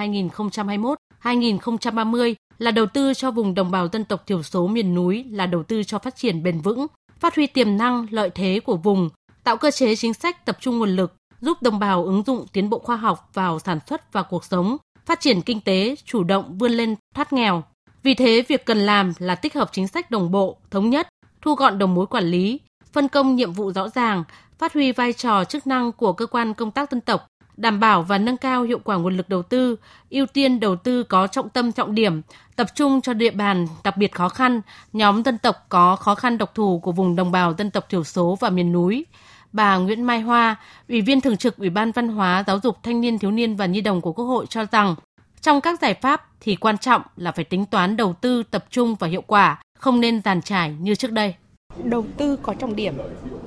2021-2030 1.22 2.34
là 2.58 2.70
đầu 2.70 2.86
tư 2.86 3.14
cho 3.14 3.30
vùng 3.30 3.54
đồng 3.54 3.70
bào 3.70 3.88
dân 3.92 4.04
tộc 4.04 4.26
thiểu 4.26 4.42
số 4.42 4.66
miền 4.66 4.94
núi 4.94 5.24
là 5.30 5.46
đầu 5.46 5.62
tư 5.62 5.82
cho 5.82 5.98
phát 5.98 6.16
triển 6.16 6.42
bền 6.42 6.60
vững, 6.60 6.86
phát 7.20 7.36
huy 7.36 7.46
tiềm 7.46 7.76
năng, 7.76 8.06
lợi 8.10 8.30
thế 8.30 8.60
của 8.64 8.76
vùng, 8.76 9.10
tạo 9.44 9.56
cơ 9.56 9.70
chế 9.70 9.96
chính 9.96 10.14
sách 10.14 10.44
tập 10.44 10.58
trung 10.60 10.78
nguồn 10.78 10.90
lực, 10.90 11.14
giúp 11.40 11.62
đồng 11.62 11.78
bào 11.78 12.04
ứng 12.04 12.22
dụng 12.26 12.46
tiến 12.52 12.70
bộ 12.70 12.78
khoa 12.78 12.96
học 12.96 13.30
vào 13.34 13.58
sản 13.58 13.78
xuất 13.86 14.12
và 14.12 14.22
cuộc 14.22 14.44
sống, 14.44 14.76
phát 15.06 15.20
triển 15.20 15.42
kinh 15.42 15.60
tế, 15.60 15.94
chủ 16.04 16.24
động 16.24 16.58
vươn 16.58 16.72
lên 16.72 16.94
thoát 17.14 17.32
nghèo. 17.32 17.62
Vì 18.02 18.14
thế, 18.14 18.44
việc 18.48 18.64
cần 18.64 18.78
làm 18.78 19.12
là 19.18 19.34
tích 19.34 19.54
hợp 19.54 19.68
chính 19.72 19.88
sách 19.88 20.10
đồng 20.10 20.30
bộ, 20.30 20.56
thống 20.70 20.90
nhất, 20.90 21.08
thu 21.42 21.54
gọn 21.54 21.78
đầu 21.78 21.88
mối 21.88 22.06
quản 22.06 22.24
lý, 22.24 22.60
phân 22.96 23.08
công 23.08 23.36
nhiệm 23.36 23.52
vụ 23.52 23.72
rõ 23.72 23.88
ràng, 23.88 24.24
phát 24.58 24.72
huy 24.74 24.92
vai 24.92 25.12
trò 25.12 25.44
chức 25.44 25.66
năng 25.66 25.92
của 25.92 26.12
cơ 26.12 26.26
quan 26.26 26.54
công 26.54 26.70
tác 26.70 26.90
dân 26.90 27.00
tộc, 27.00 27.26
đảm 27.56 27.80
bảo 27.80 28.02
và 28.02 28.18
nâng 28.18 28.36
cao 28.36 28.62
hiệu 28.62 28.78
quả 28.84 28.96
nguồn 28.96 29.16
lực 29.16 29.28
đầu 29.28 29.42
tư, 29.42 29.76
ưu 30.10 30.26
tiên 30.26 30.60
đầu 30.60 30.76
tư 30.76 31.02
có 31.02 31.26
trọng 31.26 31.48
tâm 31.48 31.72
trọng 31.72 31.94
điểm, 31.94 32.22
tập 32.56 32.66
trung 32.74 33.00
cho 33.00 33.12
địa 33.12 33.30
bàn 33.30 33.66
đặc 33.84 33.96
biệt 33.96 34.12
khó 34.12 34.28
khăn, 34.28 34.60
nhóm 34.92 35.22
dân 35.22 35.38
tộc 35.38 35.66
có 35.68 35.96
khó 35.96 36.14
khăn 36.14 36.38
độc 36.38 36.54
thù 36.54 36.78
của 36.78 36.92
vùng 36.92 37.16
đồng 37.16 37.32
bào 37.32 37.54
dân 37.58 37.70
tộc 37.70 37.88
thiểu 37.88 38.04
số 38.04 38.38
và 38.40 38.50
miền 38.50 38.72
núi. 38.72 39.06
Bà 39.52 39.76
Nguyễn 39.76 40.02
Mai 40.02 40.20
Hoa, 40.20 40.56
Ủy 40.88 41.00
viên 41.00 41.20
Thường 41.20 41.36
trực 41.36 41.56
Ủy 41.56 41.70
ban 41.70 41.92
Văn 41.92 42.08
hóa, 42.08 42.44
Giáo 42.46 42.60
dục, 42.62 42.82
Thanh 42.82 43.00
niên, 43.00 43.18
Thiếu 43.18 43.30
niên 43.30 43.56
và 43.56 43.66
Nhi 43.66 43.80
đồng 43.80 44.00
của 44.00 44.12
Quốc 44.12 44.24
hội 44.24 44.46
cho 44.46 44.64
rằng, 44.72 44.94
trong 45.40 45.60
các 45.60 45.80
giải 45.80 45.94
pháp 45.94 46.26
thì 46.40 46.56
quan 46.56 46.78
trọng 46.78 47.02
là 47.16 47.32
phải 47.32 47.44
tính 47.44 47.66
toán 47.66 47.96
đầu 47.96 48.12
tư 48.12 48.42
tập 48.42 48.64
trung 48.70 48.94
và 48.94 49.06
hiệu 49.08 49.22
quả, 49.26 49.62
không 49.78 50.00
nên 50.00 50.22
giàn 50.22 50.42
trải 50.42 50.70
như 50.80 50.94
trước 50.94 51.12
đây. 51.12 51.34
Đầu 51.84 52.04
tư 52.16 52.36
có 52.42 52.54
trọng 52.54 52.76
điểm 52.76 52.94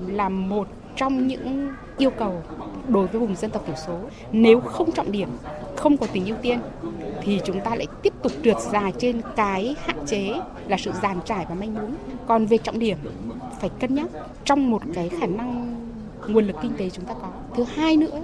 là 0.07 0.29
một 0.29 0.67
trong 0.95 1.27
những 1.27 1.69
yêu 1.97 2.09
cầu 2.09 2.41
đối 2.87 3.07
với 3.07 3.19
vùng 3.19 3.35
dân 3.35 3.51
tộc 3.51 3.63
thiểu 3.65 3.75
số. 3.87 3.99
Nếu 4.31 4.59
không 4.59 4.91
trọng 4.91 5.11
điểm, 5.11 5.29
không 5.77 5.97
có 5.97 6.07
tính 6.13 6.25
ưu 6.25 6.35
tiên 6.41 6.59
thì 7.21 7.39
chúng 7.45 7.59
ta 7.61 7.75
lại 7.75 7.87
tiếp 8.01 8.13
tục 8.23 8.31
trượt 8.43 8.57
dài 8.71 8.93
trên 8.97 9.21
cái 9.35 9.75
hạn 9.79 9.97
chế 10.05 10.39
là 10.67 10.77
sự 10.77 10.91
giàn 11.01 11.19
trải 11.25 11.45
và 11.49 11.55
manh 11.55 11.73
mún. 11.75 11.91
Còn 12.27 12.45
về 12.45 12.57
trọng 12.57 12.79
điểm 12.79 12.97
phải 13.59 13.69
cân 13.79 13.95
nhắc 13.95 14.07
trong 14.45 14.71
một 14.71 14.81
cái 14.93 15.09
khả 15.09 15.25
năng 15.25 15.75
nguồn 16.27 16.47
lực 16.47 16.55
kinh 16.61 16.71
tế 16.77 16.89
chúng 16.89 17.05
ta 17.05 17.13
có. 17.13 17.27
Thứ 17.55 17.63
hai 17.63 17.97
nữa 17.97 18.21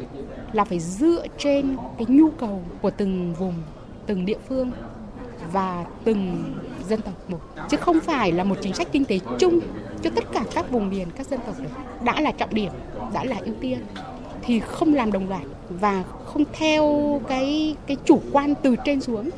là 0.53 0.65
phải 0.65 0.79
dựa 0.79 1.25
trên 1.37 1.77
cái 1.97 2.05
nhu 2.09 2.29
cầu 2.29 2.61
của 2.81 2.91
từng 2.91 3.33
vùng, 3.33 3.53
từng 4.05 4.25
địa 4.25 4.37
phương 4.49 4.71
và 5.51 5.85
từng 6.03 6.53
dân 6.87 7.01
tộc 7.01 7.29
một. 7.29 7.39
Chứ 7.69 7.77
không 7.77 7.99
phải 7.99 8.31
là 8.31 8.43
một 8.43 8.55
chính 8.61 8.73
sách 8.73 8.87
kinh 8.91 9.05
tế 9.05 9.19
chung 9.39 9.59
cho 10.03 10.09
tất 10.15 10.23
cả 10.33 10.43
các 10.55 10.71
vùng 10.71 10.89
miền 10.89 11.07
các 11.17 11.27
dân 11.27 11.39
tộc 11.45 11.55
được. 11.59 11.69
Đã 12.03 12.21
là 12.21 12.31
trọng 12.31 12.53
điểm 12.53 12.71
đã 13.13 13.23
là 13.23 13.37
ưu 13.45 13.55
tiên 13.61 13.79
thì 14.41 14.59
không 14.59 14.93
làm 14.93 15.11
đồng 15.11 15.29
loạt 15.29 15.41
và 15.69 16.03
không 16.25 16.43
theo 16.53 17.21
cái 17.27 17.75
cái 17.87 17.97
chủ 18.05 18.21
quan 18.31 18.53
từ 18.63 18.75
trên 18.85 19.01
xuống 19.01 19.29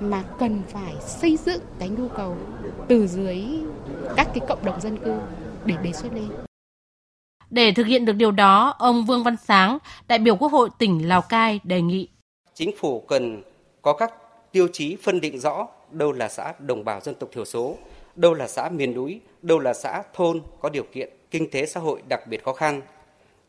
mà 0.00 0.24
cần 0.38 0.62
phải 0.68 0.94
xây 1.00 1.36
dựng 1.36 1.60
cái 1.78 1.88
nhu 1.88 2.08
cầu 2.08 2.36
từ 2.88 3.06
dưới 3.06 3.44
các 4.16 4.28
cái 4.34 4.40
cộng 4.48 4.64
đồng 4.64 4.80
dân 4.80 4.96
cư 4.96 5.18
để 5.64 5.74
đề 5.82 5.92
xuất 5.92 6.12
lên. 6.14 6.28
Để 7.50 7.72
thực 7.72 7.86
hiện 7.86 8.04
được 8.04 8.12
điều 8.12 8.30
đó, 8.30 8.74
ông 8.78 9.04
Vương 9.04 9.24
Văn 9.24 9.36
Sáng, 9.44 9.78
đại 10.08 10.18
biểu 10.18 10.36
Quốc 10.36 10.52
hội 10.52 10.70
tỉnh 10.78 11.08
Lào 11.08 11.22
Cai 11.22 11.60
đề 11.64 11.82
nghị. 11.82 12.08
Chính 12.54 12.70
phủ 12.78 13.00
cần 13.00 13.42
có 13.82 13.92
các 13.92 14.12
tiêu 14.56 14.68
chí 14.72 14.96
phân 15.02 15.20
định 15.20 15.38
rõ 15.38 15.68
đâu 15.90 16.12
là 16.12 16.28
xã 16.28 16.52
đồng 16.58 16.84
bào 16.84 17.00
dân 17.00 17.14
tộc 17.14 17.28
thiểu 17.32 17.44
số, 17.44 17.76
đâu 18.14 18.34
là 18.34 18.48
xã 18.48 18.68
miền 18.68 18.94
núi, 18.94 19.20
đâu 19.42 19.58
là 19.58 19.74
xã 19.74 20.02
thôn 20.14 20.42
có 20.60 20.68
điều 20.68 20.82
kiện 20.82 21.10
kinh 21.30 21.50
tế 21.50 21.66
xã 21.66 21.80
hội 21.80 22.00
đặc 22.08 22.26
biệt 22.26 22.44
khó 22.44 22.52
khăn. 22.52 22.80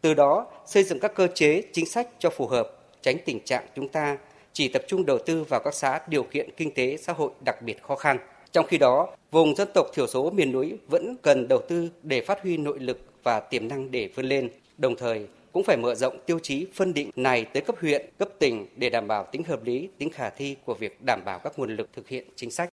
Từ 0.02 0.14
đó, 0.14 0.48
xây 0.66 0.84
dựng 0.84 1.00
các 1.00 1.16
cơ 1.16 1.28
chế, 1.28 1.62
chính 1.74 1.86
sách 1.86 2.08
cho 2.20 2.30
phù 2.30 2.48
hợp, 2.48 2.70
tránh 3.02 3.18
tình 3.26 3.40
trạng 3.40 3.66
chúng 3.76 3.88
ta 3.88 4.18
chỉ 4.54 4.68
tập 4.68 4.82
trung 4.88 5.06
đầu 5.06 5.18
tư 5.18 5.44
vào 5.44 5.60
các 5.64 5.74
xã 5.74 6.00
điều 6.08 6.24
kiện 6.24 6.50
kinh 6.58 6.74
tế 6.74 6.98
xã 6.98 7.14
hội 7.14 7.32
đặc 7.46 7.62
biệt 7.62 7.84
khó 7.84 7.96
khăn. 7.96 8.18
Trong 8.52 8.66
khi 8.68 8.78
đó, 8.78 9.08
vùng 9.32 9.56
dân 9.56 9.68
tộc 9.74 9.88
thiểu 9.94 10.08
số 10.08 10.30
miền 10.30 10.52
núi 10.52 10.78
vẫn 10.88 11.16
cần 11.22 11.48
đầu 11.48 11.62
tư 11.68 11.90
để 12.04 12.22
phát 12.22 12.42
huy 12.44 12.58
nội 12.58 12.80
lực 12.80 13.00
và 13.24 13.40
tiềm 13.40 13.68
năng 13.68 13.92
để 13.92 14.10
vươn 14.16 14.26
lên, 14.26 14.50
đồng 14.78 14.96
thời 14.96 15.28
cũng 15.58 15.64
phải 15.64 15.78
mở 15.78 15.96
rộng 15.96 16.20
tiêu 16.26 16.40
chí 16.44 16.68
phân 16.76 16.94
định 16.94 17.10
này 17.16 17.46
tới 17.54 17.62
cấp 17.62 17.76
huyện, 17.82 18.10
cấp 18.20 18.30
tỉnh 18.40 18.68
để 18.78 18.90
đảm 18.90 19.08
bảo 19.08 19.28
tính 19.32 19.44
hợp 19.44 19.64
lý, 19.64 19.90
tính 19.98 20.10
khả 20.14 20.30
thi 20.30 20.56
của 20.66 20.74
việc 20.74 21.04
đảm 21.04 21.22
bảo 21.26 21.40
các 21.40 21.60
nguồn 21.60 21.76
lực 21.76 21.90
thực 21.96 22.08
hiện 22.08 22.28
chính 22.36 22.52
sách. 22.52 22.70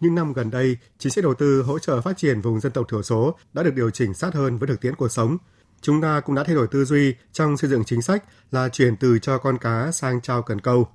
Những 0.00 0.14
năm 0.14 0.32
gần 0.32 0.50
đây, 0.50 0.76
chính 0.98 1.12
sách 1.12 1.24
đầu 1.24 1.34
tư 1.34 1.62
hỗ 1.62 1.78
trợ 1.78 2.00
phát 2.00 2.16
triển 2.16 2.40
vùng 2.40 2.60
dân 2.60 2.72
tộc 2.72 2.86
thiểu 2.90 3.02
số 3.02 3.34
đã 3.52 3.62
được 3.62 3.74
điều 3.74 3.90
chỉnh 3.90 4.14
sát 4.14 4.34
hơn 4.34 4.58
với 4.58 4.68
thực 4.68 4.80
tiễn 4.80 4.94
cuộc 4.94 5.08
sống. 5.08 5.36
Chúng 5.80 6.00
ta 6.00 6.20
cũng 6.20 6.34
đã 6.34 6.44
thay 6.44 6.54
đổi 6.54 6.66
tư 6.70 6.84
duy 6.84 7.14
trong 7.32 7.56
xây 7.56 7.70
dựng 7.70 7.84
chính 7.84 8.02
sách 8.02 8.24
là 8.50 8.68
chuyển 8.68 8.96
từ 8.96 9.18
cho 9.18 9.38
con 9.38 9.58
cá 9.58 9.92
sang 9.92 10.20
trao 10.20 10.42
cần 10.42 10.60
câu. 10.60 10.88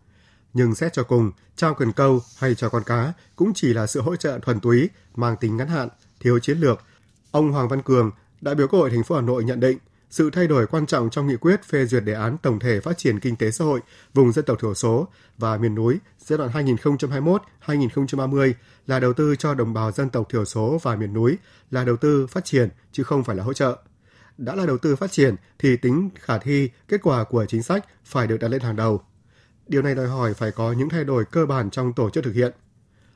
Nhưng 0.53 0.75
xét 0.75 0.93
cho 0.93 1.03
cùng, 1.03 1.31
trao 1.55 1.73
cần 1.73 1.91
câu 1.91 2.21
hay 2.37 2.55
cho 2.55 2.69
con 2.69 2.83
cá 2.85 3.13
cũng 3.35 3.51
chỉ 3.55 3.73
là 3.73 3.87
sự 3.87 4.01
hỗ 4.01 4.15
trợ 4.15 4.39
thuần 4.41 4.59
túy, 4.59 4.89
mang 5.15 5.35
tính 5.39 5.57
ngắn 5.57 5.67
hạn, 5.67 5.89
thiếu 6.19 6.39
chiến 6.39 6.57
lược, 6.57 6.81
Ông 7.31 7.51
Hoàng 7.51 7.67
Văn 7.67 7.81
Cường, 7.81 8.11
đại 8.41 8.55
biểu 8.55 8.67
Quốc 8.67 8.79
hội 8.79 8.89
thành 8.89 9.03
phố 9.03 9.15
Hà 9.15 9.21
Nội 9.21 9.43
nhận 9.43 9.59
định, 9.59 9.77
sự 10.13 10.29
thay 10.29 10.47
đổi 10.47 10.67
quan 10.67 10.85
trọng 10.85 11.09
trong 11.09 11.27
nghị 11.27 11.35
quyết 11.35 11.63
phê 11.63 11.85
duyệt 11.85 12.03
đề 12.03 12.13
án 12.13 12.37
tổng 12.37 12.59
thể 12.59 12.79
phát 12.79 12.97
triển 12.97 13.19
kinh 13.19 13.35
tế 13.35 13.51
xã 13.51 13.65
hội 13.65 13.79
vùng 14.13 14.31
dân 14.31 14.45
tộc 14.45 14.57
thiểu 14.61 14.73
số 14.73 15.07
và 15.37 15.57
miền 15.57 15.75
núi 15.75 15.99
giai 16.25 16.37
đoạn 16.37 16.49
2021-2030 17.65 18.53
là 18.87 18.99
đầu 18.99 19.13
tư 19.13 19.35
cho 19.35 19.53
đồng 19.53 19.73
bào 19.73 19.91
dân 19.91 20.09
tộc 20.09 20.29
thiểu 20.29 20.45
số 20.45 20.79
và 20.81 20.95
miền 20.95 21.13
núi, 21.13 21.37
là 21.71 21.83
đầu 21.83 21.97
tư 21.97 22.27
phát 22.27 22.45
triển 22.45 22.69
chứ 22.91 23.03
không 23.03 23.23
phải 23.23 23.35
là 23.35 23.43
hỗ 23.43 23.53
trợ. 23.53 23.77
Đã 24.37 24.55
là 24.55 24.65
đầu 24.65 24.77
tư 24.77 24.95
phát 24.95 25.11
triển 25.11 25.35
thì 25.59 25.77
tính 25.77 26.09
khả 26.15 26.37
thi, 26.37 26.69
kết 26.87 27.01
quả 27.03 27.23
của 27.23 27.45
chính 27.45 27.63
sách 27.63 27.85
phải 28.05 28.27
được 28.27 28.37
đặt 28.37 28.47
lên 28.47 28.61
hàng 28.61 28.75
đầu. 28.75 29.01
Điều 29.67 29.81
này 29.81 29.95
đòi 29.95 30.07
hỏi 30.07 30.33
phải 30.33 30.51
có 30.51 30.71
những 30.71 30.89
thay 30.89 31.03
đổi 31.03 31.25
cơ 31.25 31.45
bản 31.45 31.69
trong 31.69 31.93
tổ 31.93 32.09
chức 32.09 32.23
thực 32.23 32.33
hiện. 32.33 32.53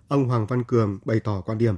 Ông 0.07 0.25
Hoàng 0.25 0.45
Văn 0.45 0.63
Cường 0.63 0.99
bày 1.05 1.19
tỏ 1.19 1.41
quan 1.41 1.57
điểm 1.57 1.75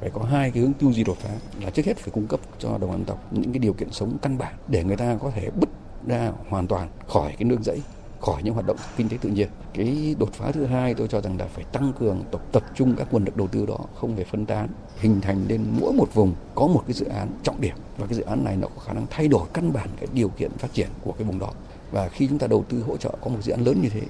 phải 0.00 0.10
có 0.10 0.22
hai 0.22 0.50
cái 0.50 0.62
hướng 0.62 0.72
tư 0.72 0.92
duy 0.92 1.04
đột 1.04 1.16
phá 1.18 1.30
là 1.60 1.70
trước 1.70 1.86
hết 1.86 1.96
phải 1.96 2.10
cung 2.10 2.26
cấp 2.26 2.40
cho 2.58 2.68
đồng 2.68 2.80
bào 2.80 2.98
dân 2.98 3.04
tộc 3.04 3.32
những 3.32 3.52
cái 3.52 3.58
điều 3.58 3.72
kiện 3.72 3.90
sống 3.90 4.18
căn 4.22 4.38
bản 4.38 4.54
để 4.68 4.84
người 4.84 4.96
ta 4.96 5.18
có 5.22 5.30
thể 5.30 5.50
bứt 5.50 5.68
ra 6.06 6.32
hoàn 6.48 6.66
toàn 6.66 6.88
khỏi 7.08 7.34
cái 7.38 7.44
nương 7.44 7.62
rẫy 7.62 7.82
khỏi 8.20 8.42
những 8.42 8.54
hoạt 8.54 8.66
động 8.66 8.76
kinh 8.96 9.08
tế 9.08 9.16
tự 9.20 9.28
nhiên. 9.28 9.48
Cái 9.74 10.14
đột 10.18 10.32
phá 10.32 10.52
thứ 10.52 10.66
hai 10.66 10.94
tôi 10.94 11.08
cho 11.08 11.20
rằng 11.20 11.38
là 11.38 11.46
phải 11.46 11.64
tăng 11.64 11.92
cường 11.98 12.24
tập 12.30 12.40
tập 12.52 12.62
trung 12.74 12.94
các 12.98 13.12
nguồn 13.12 13.24
lực 13.24 13.36
đầu 13.36 13.46
tư 13.46 13.66
đó, 13.66 13.78
không 13.94 14.16
phải 14.16 14.24
phân 14.24 14.46
tán, 14.46 14.68
hình 14.98 15.20
thành 15.20 15.44
lên 15.48 15.64
mỗi 15.80 15.92
một 15.92 16.14
vùng 16.14 16.34
có 16.54 16.66
một 16.66 16.82
cái 16.86 16.94
dự 16.94 17.06
án 17.06 17.28
trọng 17.42 17.60
điểm 17.60 17.76
và 17.98 18.06
cái 18.06 18.14
dự 18.14 18.22
án 18.22 18.44
này 18.44 18.56
nó 18.56 18.68
có 18.76 18.82
khả 18.82 18.92
năng 18.92 19.06
thay 19.10 19.28
đổi 19.28 19.46
căn 19.52 19.72
bản 19.72 19.88
cái 20.00 20.08
điều 20.12 20.28
kiện 20.28 20.50
phát 20.50 20.72
triển 20.72 20.88
của 21.04 21.12
cái 21.12 21.24
vùng 21.24 21.38
đó. 21.38 21.50
Và 21.92 22.08
khi 22.08 22.28
chúng 22.28 22.38
ta 22.38 22.46
đầu 22.46 22.64
tư 22.68 22.82
hỗ 22.82 22.96
trợ 22.96 23.10
có 23.20 23.30
một 23.30 23.38
dự 23.42 23.52
án 23.52 23.64
lớn 23.64 23.80
như 23.82 23.88
thế 23.88 24.02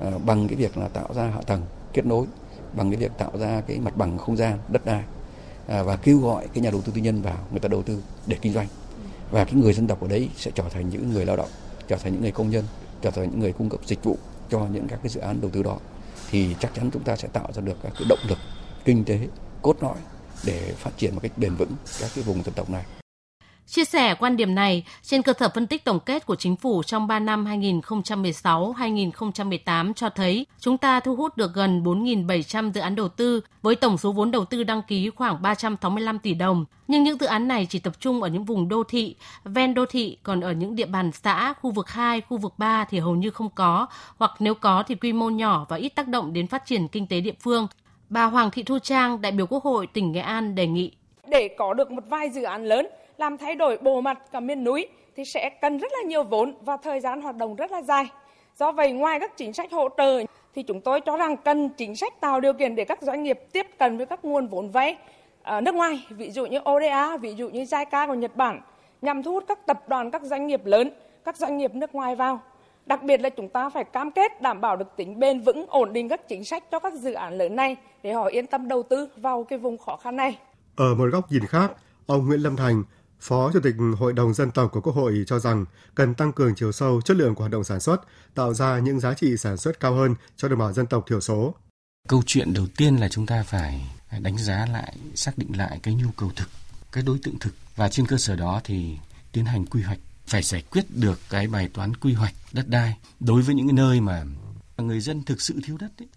à, 0.00 0.10
bằng 0.26 0.48
cái 0.48 0.56
việc 0.56 0.78
là 0.78 0.88
tạo 0.88 1.08
ra 1.14 1.26
hạ 1.26 1.40
tầng 1.46 1.62
kết 1.92 2.06
nối 2.06 2.26
bằng 2.76 2.90
cái 2.90 2.96
việc 2.96 3.12
tạo 3.18 3.30
ra 3.38 3.60
cái 3.60 3.78
mặt 3.78 3.96
bằng 3.96 4.18
không 4.18 4.36
gian 4.36 4.58
đất 4.68 4.84
đai 4.84 5.02
À, 5.72 5.82
và 5.82 5.96
kêu 5.96 6.18
gọi 6.18 6.48
cái 6.54 6.62
nhà 6.62 6.70
đầu 6.70 6.80
tư 6.80 6.92
tư 6.94 7.00
nhân 7.00 7.22
vào, 7.22 7.46
người 7.50 7.60
ta 7.60 7.68
đầu 7.68 7.82
tư 7.82 8.02
để 8.26 8.36
kinh 8.42 8.52
doanh. 8.52 8.66
Và 9.30 9.44
cái 9.44 9.54
người 9.54 9.72
dân 9.72 9.86
tộc 9.86 10.00
ở 10.00 10.08
đấy 10.08 10.28
sẽ 10.36 10.50
trở 10.54 10.64
thành 10.70 10.88
những 10.88 11.12
người 11.12 11.26
lao 11.26 11.36
động, 11.36 11.48
trở 11.88 11.96
thành 11.96 12.12
những 12.12 12.22
người 12.22 12.30
công 12.30 12.50
nhân, 12.50 12.64
trở 13.02 13.10
thành 13.10 13.30
những 13.30 13.40
người 13.40 13.52
cung 13.52 13.68
cấp 13.68 13.80
dịch 13.86 14.04
vụ 14.04 14.18
cho 14.50 14.66
những 14.72 14.88
các 14.88 14.98
cái 15.02 15.08
dự 15.08 15.20
án 15.20 15.40
đầu 15.40 15.50
tư 15.50 15.62
đó. 15.62 15.78
Thì 16.30 16.56
chắc 16.60 16.74
chắn 16.74 16.90
chúng 16.92 17.02
ta 17.02 17.16
sẽ 17.16 17.28
tạo 17.28 17.52
ra 17.52 17.62
được 17.62 17.76
các 17.82 17.92
cái 17.94 18.04
động 18.08 18.18
lực 18.28 18.38
kinh 18.84 19.04
tế 19.04 19.18
cốt 19.62 19.76
lõi 19.80 19.96
để 20.44 20.72
phát 20.76 20.90
triển 20.96 21.14
một 21.14 21.20
cách 21.22 21.32
bền 21.36 21.54
vững 21.54 21.72
các 22.00 22.10
cái 22.14 22.24
vùng 22.24 22.42
dân 22.42 22.54
tộc 22.54 22.70
này. 22.70 23.01
Chia 23.66 23.84
sẻ 23.84 24.14
quan 24.14 24.36
điểm 24.36 24.54
này 24.54 24.84
trên 25.02 25.22
cơ 25.22 25.32
sở 25.38 25.48
phân 25.54 25.66
tích 25.66 25.84
tổng 25.84 26.00
kết 26.00 26.26
của 26.26 26.36
chính 26.36 26.56
phủ 26.56 26.82
trong 26.82 27.06
3 27.06 27.18
năm 27.18 27.44
2016-2018 27.44 29.92
cho 29.92 30.08
thấy 30.08 30.46
chúng 30.58 30.78
ta 30.78 31.00
thu 31.00 31.16
hút 31.16 31.36
được 31.36 31.54
gần 31.54 31.82
4.700 31.82 32.72
dự 32.72 32.80
án 32.80 32.94
đầu 32.94 33.08
tư 33.08 33.40
với 33.62 33.74
tổng 33.74 33.98
số 33.98 34.12
vốn 34.12 34.30
đầu 34.30 34.44
tư 34.44 34.64
đăng 34.64 34.82
ký 34.82 35.10
khoảng 35.10 35.42
365 35.42 36.18
tỷ 36.18 36.34
đồng. 36.34 36.64
Nhưng 36.88 37.02
những 37.02 37.18
dự 37.18 37.26
án 37.26 37.48
này 37.48 37.66
chỉ 37.70 37.78
tập 37.78 37.92
trung 38.00 38.22
ở 38.22 38.28
những 38.28 38.44
vùng 38.44 38.68
đô 38.68 38.84
thị, 38.84 39.16
ven 39.44 39.74
đô 39.74 39.86
thị, 39.86 40.18
còn 40.22 40.40
ở 40.40 40.52
những 40.52 40.76
địa 40.76 40.86
bàn 40.86 41.12
xã, 41.12 41.54
khu 41.60 41.70
vực 41.70 41.90
2, 41.90 42.20
khu 42.20 42.36
vực 42.36 42.54
3 42.58 42.84
thì 42.84 42.98
hầu 42.98 43.14
như 43.14 43.30
không 43.30 43.50
có, 43.54 43.86
hoặc 44.16 44.30
nếu 44.38 44.54
có 44.54 44.82
thì 44.86 44.94
quy 44.94 45.12
mô 45.12 45.30
nhỏ 45.30 45.66
và 45.68 45.76
ít 45.76 45.88
tác 45.88 46.08
động 46.08 46.32
đến 46.32 46.46
phát 46.46 46.66
triển 46.66 46.88
kinh 46.88 47.06
tế 47.06 47.20
địa 47.20 47.34
phương. 47.40 47.66
Bà 48.08 48.24
Hoàng 48.24 48.50
Thị 48.50 48.62
Thu 48.62 48.78
Trang, 48.78 49.20
đại 49.20 49.32
biểu 49.32 49.46
Quốc 49.46 49.64
hội 49.64 49.86
tỉnh 49.86 50.12
Nghệ 50.12 50.20
An 50.20 50.54
đề 50.54 50.66
nghị. 50.66 50.92
Để 51.28 51.54
có 51.58 51.74
được 51.74 51.90
một 51.90 52.04
vài 52.08 52.30
dự 52.30 52.42
án 52.42 52.64
lớn 52.64 52.86
làm 53.18 53.38
thay 53.38 53.54
đổi 53.54 53.78
bộ 53.78 54.00
mặt 54.00 54.22
cả 54.32 54.40
miền 54.40 54.64
núi 54.64 54.88
thì 55.16 55.24
sẽ 55.24 55.50
cần 55.60 55.78
rất 55.78 55.92
là 55.92 56.02
nhiều 56.02 56.22
vốn 56.22 56.54
và 56.60 56.76
thời 56.76 57.00
gian 57.00 57.22
hoạt 57.22 57.36
động 57.36 57.56
rất 57.56 57.72
là 57.72 57.82
dài. 57.82 58.08
Do 58.58 58.72
vậy 58.72 58.92
ngoài 58.92 59.20
các 59.20 59.36
chính 59.36 59.52
sách 59.52 59.72
hỗ 59.72 59.88
trợ 59.96 60.22
thì 60.54 60.62
chúng 60.62 60.80
tôi 60.80 61.00
cho 61.00 61.16
rằng 61.16 61.36
cần 61.36 61.68
chính 61.68 61.96
sách 61.96 62.20
tạo 62.20 62.40
điều 62.40 62.52
kiện 62.52 62.74
để 62.74 62.84
các 62.84 63.02
doanh 63.02 63.22
nghiệp 63.22 63.40
tiếp 63.52 63.66
cận 63.78 63.96
với 63.96 64.06
các 64.06 64.24
nguồn 64.24 64.46
vốn 64.46 64.70
vay 64.70 64.96
ở 65.42 65.60
nước 65.60 65.74
ngoài, 65.74 66.06
ví 66.10 66.30
dụ 66.30 66.46
như 66.46 66.58
ODA, 66.70 67.16
ví 67.16 67.34
dụ 67.34 67.48
như 67.48 67.62
JICA 67.62 68.06
của 68.06 68.14
Nhật 68.14 68.36
Bản, 68.36 68.60
nhằm 69.02 69.22
thu 69.22 69.32
hút 69.32 69.44
các 69.48 69.66
tập 69.66 69.88
đoàn, 69.88 70.10
các 70.10 70.22
doanh 70.22 70.46
nghiệp 70.46 70.66
lớn, 70.66 70.90
các 71.24 71.36
doanh 71.36 71.58
nghiệp 71.58 71.74
nước 71.74 71.94
ngoài 71.94 72.16
vào. 72.16 72.40
Đặc 72.86 73.02
biệt 73.02 73.20
là 73.20 73.28
chúng 73.28 73.48
ta 73.48 73.68
phải 73.68 73.84
cam 73.84 74.10
kết 74.10 74.42
đảm 74.42 74.60
bảo 74.60 74.76
được 74.76 74.96
tính 74.96 75.18
bền 75.18 75.40
vững, 75.40 75.66
ổn 75.68 75.92
định 75.92 76.08
các 76.08 76.28
chính 76.28 76.44
sách 76.44 76.64
cho 76.70 76.78
các 76.78 76.94
dự 76.94 77.12
án 77.12 77.38
lớn 77.38 77.56
này 77.56 77.76
để 78.02 78.12
họ 78.12 78.24
yên 78.24 78.46
tâm 78.46 78.68
đầu 78.68 78.82
tư 78.82 79.08
vào 79.16 79.44
cái 79.44 79.58
vùng 79.58 79.78
khó 79.78 79.96
khăn 79.96 80.16
này. 80.16 80.38
Ở 80.76 80.94
một 80.94 81.04
góc 81.12 81.32
nhìn 81.32 81.46
khác, 81.46 81.72
ông 82.06 82.26
Nguyễn 82.26 82.40
Lâm 82.40 82.56
Thành, 82.56 82.82
Phó 83.22 83.50
Chủ 83.52 83.60
tịch 83.60 83.74
Hội 83.98 84.12
đồng 84.12 84.34
Dân 84.34 84.50
tộc 84.50 84.72
của 84.72 84.80
Quốc 84.80 84.94
hội 84.94 85.24
cho 85.26 85.38
rằng 85.38 85.64
cần 85.94 86.14
tăng 86.14 86.32
cường 86.32 86.54
chiều 86.54 86.72
sâu 86.72 87.00
chất 87.00 87.16
lượng 87.16 87.34
của 87.34 87.40
hoạt 87.40 87.52
động 87.52 87.64
sản 87.64 87.80
xuất, 87.80 87.96
tạo 88.34 88.54
ra 88.54 88.78
những 88.78 89.00
giá 89.00 89.14
trị 89.14 89.36
sản 89.36 89.56
xuất 89.56 89.80
cao 89.80 89.94
hơn 89.94 90.14
cho 90.36 90.48
đồng 90.48 90.58
bào 90.58 90.72
dân 90.72 90.86
tộc 90.86 91.04
thiểu 91.08 91.20
số. 91.20 91.54
Câu 92.08 92.22
chuyện 92.26 92.54
đầu 92.54 92.66
tiên 92.76 92.96
là 92.96 93.08
chúng 93.08 93.26
ta 93.26 93.42
phải 93.42 93.90
đánh 94.20 94.38
giá 94.38 94.66
lại, 94.66 94.96
xác 95.14 95.38
định 95.38 95.56
lại 95.56 95.80
cái 95.82 95.94
nhu 95.94 96.08
cầu 96.16 96.30
thực, 96.36 96.48
cái 96.92 97.02
đối 97.02 97.18
tượng 97.22 97.38
thực 97.38 97.54
và 97.76 97.88
trên 97.88 98.06
cơ 98.06 98.16
sở 98.18 98.36
đó 98.36 98.60
thì 98.64 98.96
tiến 99.32 99.44
hành 99.44 99.66
quy 99.66 99.82
hoạch 99.82 99.98
phải 100.26 100.42
giải 100.42 100.62
quyết 100.70 100.84
được 100.90 101.20
cái 101.30 101.46
bài 101.46 101.68
toán 101.74 101.96
quy 101.96 102.12
hoạch 102.12 102.34
đất 102.52 102.68
đai 102.68 102.96
đối 103.20 103.42
với 103.42 103.54
những 103.54 103.66
cái 103.68 103.74
nơi 103.74 104.00
mà 104.00 104.24
người 104.76 105.00
dân 105.00 105.22
thực 105.22 105.40
sự 105.40 105.60
thiếu 105.64 105.76
đất 105.80 105.90
ấy. 105.98 106.08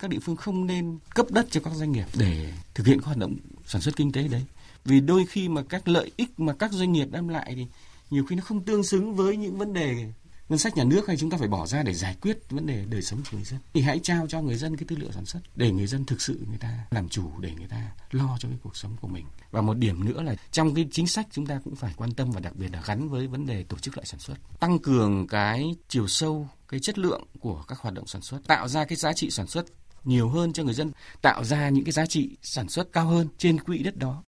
các 0.00 0.10
địa 0.10 0.18
phương 0.22 0.36
không 0.36 0.66
nên 0.66 0.98
cấp 1.14 1.26
đất 1.30 1.46
cho 1.50 1.60
các 1.60 1.74
doanh 1.74 1.92
nghiệp 1.92 2.06
để 2.18 2.52
thực 2.74 2.86
hiện 2.86 2.98
các 2.98 3.06
hoạt 3.06 3.18
động 3.18 3.36
sản 3.66 3.80
xuất 3.80 3.96
kinh 3.96 4.12
tế 4.12 4.28
đấy 4.28 4.44
vì 4.84 5.00
đôi 5.00 5.26
khi 5.26 5.48
mà 5.48 5.62
các 5.68 5.88
lợi 5.88 6.10
ích 6.16 6.40
mà 6.40 6.52
các 6.52 6.72
doanh 6.72 6.92
nghiệp 6.92 7.08
đem 7.10 7.28
lại 7.28 7.52
thì 7.56 7.66
nhiều 8.10 8.24
khi 8.24 8.36
nó 8.36 8.42
không 8.42 8.64
tương 8.64 8.82
xứng 8.82 9.14
với 9.14 9.36
những 9.36 9.58
vấn 9.58 9.72
đề 9.72 10.12
ngân 10.50 10.58
sách 10.58 10.76
nhà 10.76 10.84
nước 10.84 11.06
hay 11.06 11.16
chúng 11.16 11.30
ta 11.30 11.36
phải 11.36 11.48
bỏ 11.48 11.66
ra 11.66 11.82
để 11.82 11.94
giải 11.94 12.16
quyết 12.20 12.38
vấn 12.50 12.66
đề 12.66 12.84
đời 12.90 13.02
sống 13.02 13.22
của 13.30 13.36
người 13.36 13.44
dân. 13.44 13.60
Thì 13.74 13.80
hãy 13.80 14.00
trao 14.02 14.26
cho 14.26 14.42
người 14.42 14.56
dân 14.56 14.76
cái 14.76 14.84
tư 14.88 14.96
liệu 14.96 15.12
sản 15.12 15.26
xuất 15.26 15.40
để 15.56 15.70
người 15.70 15.86
dân 15.86 16.04
thực 16.04 16.20
sự 16.20 16.40
người 16.48 16.58
ta 16.58 16.78
làm 16.90 17.08
chủ, 17.08 17.40
để 17.40 17.52
người 17.58 17.68
ta 17.68 17.92
lo 18.10 18.36
cho 18.40 18.48
cái 18.48 18.58
cuộc 18.62 18.76
sống 18.76 18.96
của 19.00 19.08
mình. 19.08 19.26
Và 19.50 19.60
một 19.60 19.76
điểm 19.78 20.04
nữa 20.04 20.22
là 20.22 20.34
trong 20.50 20.74
cái 20.74 20.88
chính 20.90 21.06
sách 21.06 21.26
chúng 21.30 21.46
ta 21.46 21.60
cũng 21.64 21.76
phải 21.76 21.94
quan 21.96 22.12
tâm 22.12 22.30
và 22.30 22.40
đặc 22.40 22.56
biệt 22.56 22.68
là 22.72 22.82
gắn 22.86 23.08
với 23.08 23.26
vấn 23.26 23.46
đề 23.46 23.62
tổ 23.62 23.78
chức 23.78 23.96
lại 23.96 24.06
sản 24.06 24.20
xuất. 24.20 24.34
Tăng 24.60 24.78
cường 24.78 25.26
cái 25.26 25.74
chiều 25.88 26.08
sâu, 26.08 26.48
cái 26.68 26.80
chất 26.80 26.98
lượng 26.98 27.22
của 27.40 27.64
các 27.68 27.78
hoạt 27.78 27.94
động 27.94 28.06
sản 28.06 28.22
xuất, 28.22 28.46
tạo 28.46 28.68
ra 28.68 28.84
cái 28.84 28.96
giá 28.96 29.12
trị 29.12 29.30
sản 29.30 29.46
xuất 29.46 29.66
nhiều 30.04 30.28
hơn 30.28 30.52
cho 30.52 30.62
người 30.62 30.74
dân, 30.74 30.92
tạo 31.22 31.44
ra 31.44 31.68
những 31.68 31.84
cái 31.84 31.92
giá 31.92 32.06
trị 32.06 32.36
sản 32.42 32.68
xuất 32.68 32.92
cao 32.92 33.06
hơn 33.06 33.28
trên 33.38 33.60
quỹ 33.60 33.78
đất 33.78 33.96
đó 33.96 34.22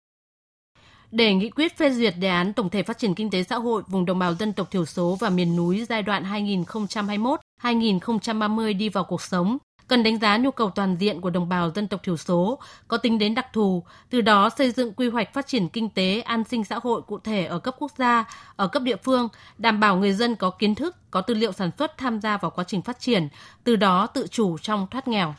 để 1.11 1.33
nghị 1.33 1.49
quyết 1.49 1.77
phê 1.77 1.91
duyệt 1.91 2.13
đề 2.19 2.27
án 2.27 2.53
tổng 2.53 2.69
thể 2.69 2.83
phát 2.83 2.97
triển 2.97 3.15
kinh 3.15 3.29
tế 3.29 3.43
xã 3.43 3.55
hội 3.55 3.83
vùng 3.87 4.05
đồng 4.05 4.19
bào 4.19 4.33
dân 4.33 4.53
tộc 4.53 4.71
thiểu 4.71 4.85
số 4.85 5.17
và 5.19 5.29
miền 5.29 5.55
núi 5.55 5.85
giai 5.89 6.03
đoạn 6.03 6.23
2021-2030 7.63 8.77
đi 8.77 8.89
vào 8.89 9.03
cuộc 9.03 9.21
sống, 9.21 9.57
cần 9.87 10.03
đánh 10.03 10.17
giá 10.19 10.37
nhu 10.37 10.51
cầu 10.51 10.69
toàn 10.69 10.95
diện 10.99 11.21
của 11.21 11.29
đồng 11.29 11.49
bào 11.49 11.71
dân 11.75 11.87
tộc 11.87 12.03
thiểu 12.03 12.17
số, 12.17 12.59
có 12.87 12.97
tính 12.97 13.19
đến 13.19 13.35
đặc 13.35 13.47
thù, 13.53 13.83
từ 14.09 14.21
đó 14.21 14.49
xây 14.57 14.71
dựng 14.71 14.93
quy 14.93 15.09
hoạch 15.09 15.33
phát 15.33 15.47
triển 15.47 15.69
kinh 15.69 15.89
tế, 15.89 16.21
an 16.21 16.43
sinh 16.43 16.63
xã 16.63 16.79
hội 16.83 17.01
cụ 17.01 17.19
thể 17.19 17.45
ở 17.45 17.59
cấp 17.59 17.75
quốc 17.79 17.91
gia, 17.97 18.25
ở 18.55 18.67
cấp 18.67 18.83
địa 18.83 18.95
phương, 18.95 19.27
đảm 19.57 19.79
bảo 19.79 19.97
người 19.97 20.13
dân 20.13 20.35
có 20.35 20.49
kiến 20.49 20.75
thức, 20.75 20.95
có 21.11 21.21
tư 21.21 21.33
liệu 21.33 21.51
sản 21.51 21.71
xuất 21.77 21.97
tham 21.97 22.21
gia 22.21 22.37
vào 22.37 22.51
quá 22.51 22.63
trình 22.67 22.81
phát 22.81 22.99
triển, 22.99 23.27
từ 23.63 23.75
đó 23.75 24.07
tự 24.07 24.27
chủ 24.27 24.57
trong 24.57 24.87
thoát 24.91 25.07
nghèo. 25.07 25.33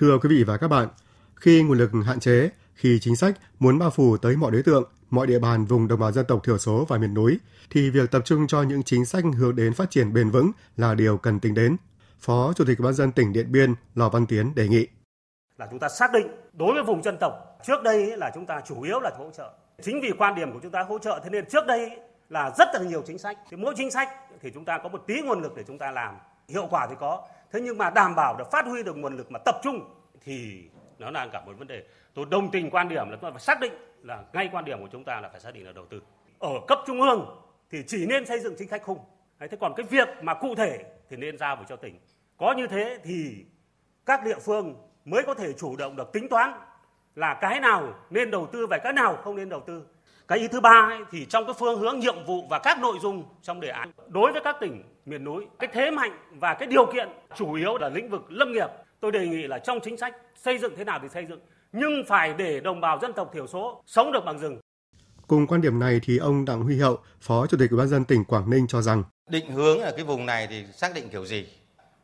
Thưa 0.00 0.18
quý 0.18 0.28
vị 0.28 0.44
và 0.44 0.56
các 0.56 0.68
bạn, 0.68 0.88
khi 1.36 1.62
nguồn 1.62 1.78
lực 1.78 1.90
hạn 2.06 2.20
chế, 2.20 2.50
khi 2.74 2.98
chính 3.00 3.16
sách 3.16 3.34
muốn 3.58 3.78
bao 3.78 3.90
phủ 3.90 4.16
tới 4.16 4.36
mọi 4.36 4.50
đối 4.50 4.62
tượng, 4.62 4.84
mọi 5.10 5.26
địa 5.26 5.38
bàn 5.38 5.64
vùng 5.64 5.88
đồng 5.88 6.00
bào 6.00 6.12
dân 6.12 6.26
tộc 6.26 6.40
thiểu 6.44 6.58
số 6.58 6.84
và 6.88 6.98
miền 6.98 7.14
núi, 7.14 7.38
thì 7.70 7.90
việc 7.90 8.10
tập 8.10 8.22
trung 8.24 8.46
cho 8.46 8.62
những 8.62 8.82
chính 8.82 9.04
sách 9.04 9.24
hướng 9.38 9.56
đến 9.56 9.74
phát 9.74 9.90
triển 9.90 10.12
bền 10.12 10.30
vững 10.30 10.50
là 10.76 10.94
điều 10.94 11.16
cần 11.16 11.40
tính 11.40 11.54
đến. 11.54 11.76
Phó 12.20 12.52
Chủ 12.52 12.64
tịch 12.64 12.80
Ban 12.80 12.92
dân 12.92 13.12
tỉnh 13.12 13.32
Điện 13.32 13.52
Biên 13.52 13.74
Lò 13.94 14.08
Văn 14.08 14.26
Tiến 14.26 14.54
đề 14.54 14.68
nghị. 14.68 14.86
Là 15.56 15.66
chúng 15.70 15.78
ta 15.78 15.88
xác 15.88 16.12
định 16.12 16.26
đối 16.52 16.74
với 16.74 16.82
vùng 16.82 17.02
dân 17.02 17.16
tộc, 17.20 17.58
trước 17.66 17.82
đây 17.84 18.16
là 18.16 18.30
chúng 18.34 18.46
ta 18.46 18.60
chủ 18.66 18.82
yếu 18.82 19.00
là 19.00 19.10
hỗ 19.18 19.30
trợ. 19.36 19.52
Chính 19.82 20.00
vì 20.02 20.10
quan 20.18 20.34
điểm 20.34 20.52
của 20.52 20.60
chúng 20.62 20.72
ta 20.72 20.82
hỗ 20.82 20.98
trợ 20.98 21.20
thế 21.24 21.30
nên 21.30 21.44
trước 21.46 21.66
đây 21.66 21.90
là 22.28 22.50
rất 22.58 22.68
là 22.74 22.80
nhiều 22.80 23.02
chính 23.06 23.18
sách. 23.18 23.38
Thì 23.50 23.56
mỗi 23.56 23.74
chính 23.76 23.90
sách 23.90 24.08
thì 24.42 24.50
chúng 24.54 24.64
ta 24.64 24.78
có 24.82 24.88
một 24.88 25.04
tí 25.06 25.14
nguồn 25.22 25.42
lực 25.42 25.52
để 25.56 25.64
chúng 25.66 25.78
ta 25.78 25.90
làm. 25.90 26.14
Hiệu 26.48 26.66
quả 26.70 26.86
thì 26.90 26.94
có, 27.00 27.28
thế 27.52 27.60
nhưng 27.60 27.78
mà 27.78 27.90
đảm 27.90 28.14
bảo 28.14 28.36
được, 28.38 28.50
phát 28.50 28.66
huy 28.66 28.82
được 28.82 28.96
nguồn 28.96 29.16
lực 29.16 29.30
mà 29.30 29.38
tập 29.44 29.54
trung 29.62 29.80
thì 30.20 30.68
nó 30.98 31.10
là 31.10 31.28
cả 31.32 31.40
một 31.46 31.58
vấn 31.58 31.68
đề. 31.68 31.84
Tôi 32.14 32.26
đồng 32.30 32.50
tình 32.50 32.70
quan 32.70 32.88
điểm 32.88 33.10
là 33.10 33.16
chúng 33.16 33.20
ta 33.20 33.30
phải 33.30 33.40
xác 33.40 33.60
định 33.60 33.72
là 34.02 34.22
ngay 34.32 34.48
quan 34.52 34.64
điểm 34.64 34.80
của 34.80 34.88
chúng 34.92 35.04
ta 35.04 35.20
là 35.20 35.28
phải 35.28 35.40
xác 35.40 35.54
định 35.54 35.66
là 35.66 35.72
đầu 35.72 35.86
tư. 35.86 36.02
Ở 36.38 36.52
cấp 36.68 36.78
trung 36.86 37.00
ương 37.00 37.42
thì 37.70 37.84
chỉ 37.86 38.06
nên 38.06 38.26
xây 38.26 38.40
dựng 38.40 38.54
chính 38.58 38.68
sách 38.68 38.82
khung. 38.82 38.98
Thế 39.40 39.56
còn 39.60 39.74
cái 39.76 39.86
việc 39.90 40.08
mà 40.22 40.34
cụ 40.34 40.54
thể 40.54 40.84
thì 41.10 41.16
nên 41.16 41.38
giao 41.38 41.56
về 41.56 41.62
cho 41.68 41.76
tỉnh. 41.76 41.98
Có 42.36 42.54
như 42.56 42.66
thế 42.66 42.98
thì 43.04 43.46
các 44.06 44.24
địa 44.24 44.38
phương 44.38 44.74
mới 45.04 45.22
có 45.22 45.34
thể 45.34 45.52
chủ 45.52 45.76
động 45.76 45.96
được 45.96 46.12
tính 46.12 46.28
toán 46.28 46.52
là 47.14 47.38
cái 47.40 47.60
nào 47.60 47.94
nên 48.10 48.30
đầu 48.30 48.46
tư 48.52 48.66
và 48.66 48.78
cái 48.78 48.92
nào 48.92 49.16
không 49.16 49.36
nên 49.36 49.48
đầu 49.48 49.60
tư 49.66 49.86
cái 50.28 50.38
ý 50.38 50.48
thứ 50.48 50.60
ba 50.60 50.88
ấy, 50.90 50.98
thì 51.10 51.24
trong 51.24 51.46
cái 51.46 51.54
phương 51.58 51.78
hướng 51.78 51.98
nhiệm 52.00 52.24
vụ 52.26 52.46
và 52.50 52.58
các 52.58 52.80
nội 52.80 52.98
dung 53.02 53.24
trong 53.42 53.60
đề 53.60 53.68
án 53.68 53.90
đối 54.08 54.32
với 54.32 54.40
các 54.44 54.56
tỉnh 54.60 54.82
miền 55.06 55.24
núi 55.24 55.46
cái 55.58 55.70
thế 55.72 55.90
mạnh 55.90 56.18
và 56.30 56.54
cái 56.54 56.68
điều 56.68 56.86
kiện 56.92 57.08
chủ 57.36 57.52
yếu 57.52 57.78
là 57.78 57.88
lĩnh 57.88 58.10
vực 58.10 58.22
lâm 58.28 58.52
nghiệp 58.52 58.68
tôi 59.00 59.12
đề 59.12 59.28
nghị 59.28 59.42
là 59.46 59.58
trong 59.58 59.78
chính 59.80 59.96
sách 59.96 60.16
xây 60.34 60.58
dựng 60.58 60.72
thế 60.76 60.84
nào 60.84 60.98
thì 61.02 61.08
xây 61.08 61.26
dựng 61.28 61.40
nhưng 61.72 62.04
phải 62.06 62.34
để 62.38 62.60
đồng 62.60 62.80
bào 62.80 62.98
dân 63.02 63.12
tộc 63.12 63.30
thiểu 63.34 63.46
số 63.46 63.82
sống 63.86 64.12
được 64.12 64.24
bằng 64.24 64.38
rừng 64.38 64.58
Cùng 65.26 65.46
quan 65.46 65.60
điểm 65.60 65.78
này 65.78 66.00
thì 66.02 66.18
ông 66.18 66.44
Đặng 66.44 66.62
Huy 66.62 66.78
Hậu, 66.78 66.98
Phó 67.20 67.46
Chủ 67.46 67.56
tịch 67.60 67.70
Ủy 67.70 67.78
ban 67.78 67.88
dân 67.88 68.04
tỉnh 68.04 68.24
Quảng 68.24 68.50
Ninh 68.50 68.66
cho 68.66 68.82
rằng 68.82 69.02
định 69.30 69.50
hướng 69.50 69.80
ở 69.80 69.92
cái 69.96 70.04
vùng 70.04 70.26
này 70.26 70.46
thì 70.50 70.64
xác 70.76 70.94
định 70.94 71.08
kiểu 71.08 71.26
gì? 71.26 71.46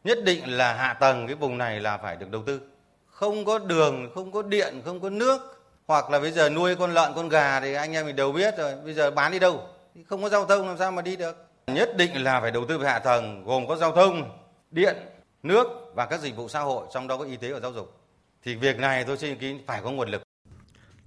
Nhất 0.05 0.19
định 0.25 0.57
là 0.57 0.75
hạ 0.75 0.95
tầng 0.95 1.27
cái 1.27 1.37
vùng 1.37 1.59
này 1.59 1.81
là 1.81 1.99
phải 1.99 2.17
được 2.17 2.31
đầu 2.31 2.43
tư. 2.47 2.61
Không 3.07 3.45
có 3.45 3.59
đường, 3.59 4.11
không 4.15 4.33
có 4.33 4.43
điện, 4.43 4.75
không 4.85 5.01
có 5.01 5.11
nước, 5.11 5.54
hoặc 5.87 6.11
là 6.11 6.21
bây 6.21 6.31
giờ 6.31 6.51
nuôi 6.51 6.77
con 6.77 6.95
lợn 6.95 7.13
con 7.15 7.29
gà 7.29 7.61
thì 7.61 7.75
anh 7.75 7.93
em 7.93 8.07
mình 8.07 8.17
đều 8.17 8.33
biết 8.33 8.55
rồi, 8.59 8.75
bây 8.85 8.95
giờ 8.95 9.11
bán 9.11 9.33
đi 9.33 9.39
đâu? 9.39 9.69
Không 10.09 10.23
có 10.23 10.29
giao 10.29 10.47
thông 10.47 10.69
làm 10.69 10.79
sao 10.79 10.93
mà 10.93 11.03
đi 11.03 11.17
được? 11.17 11.37
Nhất 11.67 11.97
định 11.97 12.25
là 12.25 12.41
phải 12.41 12.51
đầu 12.51 12.65
tư 12.69 12.79
về 12.79 12.89
hạ 12.89 12.99
tầng 12.99 13.45
gồm 13.45 13.69
có 13.69 13.77
giao 13.77 13.93
thông, 13.93 14.39
điện, 14.71 14.97
nước 15.43 15.67
và 15.95 16.07
các 16.07 16.21
dịch 16.21 16.37
vụ 16.37 16.49
xã 16.49 16.61
hội 16.61 16.87
trong 16.95 17.09
đó 17.09 17.17
có 17.17 17.25
y 17.25 17.37
tế 17.37 17.53
và 17.53 17.61
giáo 17.61 17.73
dục. 17.73 18.01
Thì 18.45 18.55
việc 18.55 18.79
này 18.79 19.05
tôi 19.05 19.19
xin 19.19 19.31
ý 19.31 19.37
kiến 19.37 19.61
phải 19.67 19.81
có 19.83 19.91
nguồn 19.91 20.09
lực. 20.09 20.23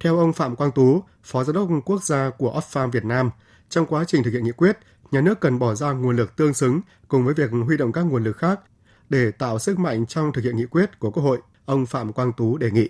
Theo 0.00 0.18
ông 0.18 0.32
Phạm 0.32 0.56
Quang 0.56 0.72
Tú, 0.72 1.02
Phó 1.22 1.44
Giám 1.44 1.54
đốc 1.54 1.68
Quốc 1.84 2.02
gia 2.02 2.30
của 2.30 2.60
Oxfam 2.60 2.90
Việt 2.90 3.04
Nam, 3.04 3.30
trong 3.68 3.86
quá 3.86 4.04
trình 4.06 4.22
thực 4.22 4.30
hiện 4.30 4.44
nghị 4.44 4.52
quyết, 4.52 4.78
nhà 5.10 5.20
nước 5.20 5.40
cần 5.40 5.58
bỏ 5.58 5.74
ra 5.74 5.92
nguồn 5.92 6.16
lực 6.16 6.36
tương 6.36 6.54
xứng 6.54 6.80
cùng 7.08 7.24
với 7.24 7.34
việc 7.34 7.50
huy 7.66 7.76
động 7.76 7.92
các 7.92 8.02
nguồn 8.02 8.24
lực 8.24 8.36
khác 8.36 8.60
để 9.08 9.30
tạo 9.30 9.58
sức 9.58 9.78
mạnh 9.78 10.06
trong 10.06 10.32
thực 10.32 10.44
hiện 10.44 10.56
nghị 10.56 10.66
quyết 10.66 10.98
của 10.98 11.10
Quốc 11.10 11.22
hội, 11.22 11.38
ông 11.64 11.86
Phạm 11.86 12.12
Quang 12.12 12.32
Tú 12.32 12.58
đề 12.58 12.70
nghị. 12.70 12.88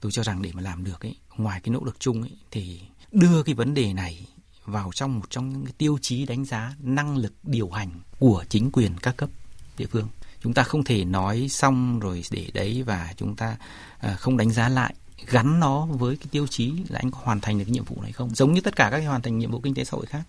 Tôi 0.00 0.12
cho 0.12 0.22
rằng 0.22 0.42
để 0.42 0.50
mà 0.54 0.62
làm 0.62 0.84
được 0.84 1.00
ấy, 1.00 1.16
ngoài 1.36 1.60
cái 1.60 1.72
nỗ 1.72 1.80
lực 1.84 2.00
chung 2.00 2.22
ấy, 2.22 2.36
thì 2.50 2.80
đưa 3.12 3.42
cái 3.42 3.54
vấn 3.54 3.74
đề 3.74 3.92
này 3.92 4.26
vào 4.64 4.90
trong 4.94 5.18
một 5.18 5.30
trong 5.30 5.48
những 5.52 5.64
cái 5.64 5.74
tiêu 5.78 5.98
chí 6.02 6.26
đánh 6.26 6.44
giá 6.44 6.74
năng 6.80 7.16
lực 7.16 7.32
điều 7.42 7.70
hành 7.70 7.90
của 8.18 8.44
chính 8.48 8.70
quyền 8.72 8.92
các 9.02 9.16
cấp 9.16 9.30
địa 9.78 9.86
phương. 9.86 10.08
Chúng 10.40 10.54
ta 10.54 10.62
không 10.62 10.84
thể 10.84 11.04
nói 11.04 11.46
xong 11.48 12.00
rồi 12.00 12.22
để 12.30 12.50
đấy 12.54 12.82
và 12.82 13.12
chúng 13.16 13.36
ta 13.36 13.56
à, 13.98 14.14
không 14.14 14.36
đánh 14.36 14.50
giá 14.50 14.68
lại 14.68 14.94
gắn 15.26 15.60
nó 15.60 15.86
với 15.86 16.16
cái 16.16 16.26
tiêu 16.30 16.46
chí 16.46 16.72
là 16.88 16.98
anh 17.02 17.10
có 17.10 17.18
hoàn 17.22 17.40
thành 17.40 17.58
được 17.58 17.64
cái 17.64 17.72
nhiệm 17.72 17.84
vụ 17.84 18.02
này 18.02 18.12
không 18.12 18.34
giống 18.34 18.52
như 18.52 18.60
tất 18.60 18.76
cả 18.76 18.84
các 18.90 18.96
cái 18.96 19.04
hoàn 19.04 19.22
thành 19.22 19.38
nhiệm 19.38 19.50
vụ 19.50 19.60
kinh 19.60 19.74
tế 19.74 19.84
xã 19.84 19.96
hội 19.96 20.06
khác 20.06 20.22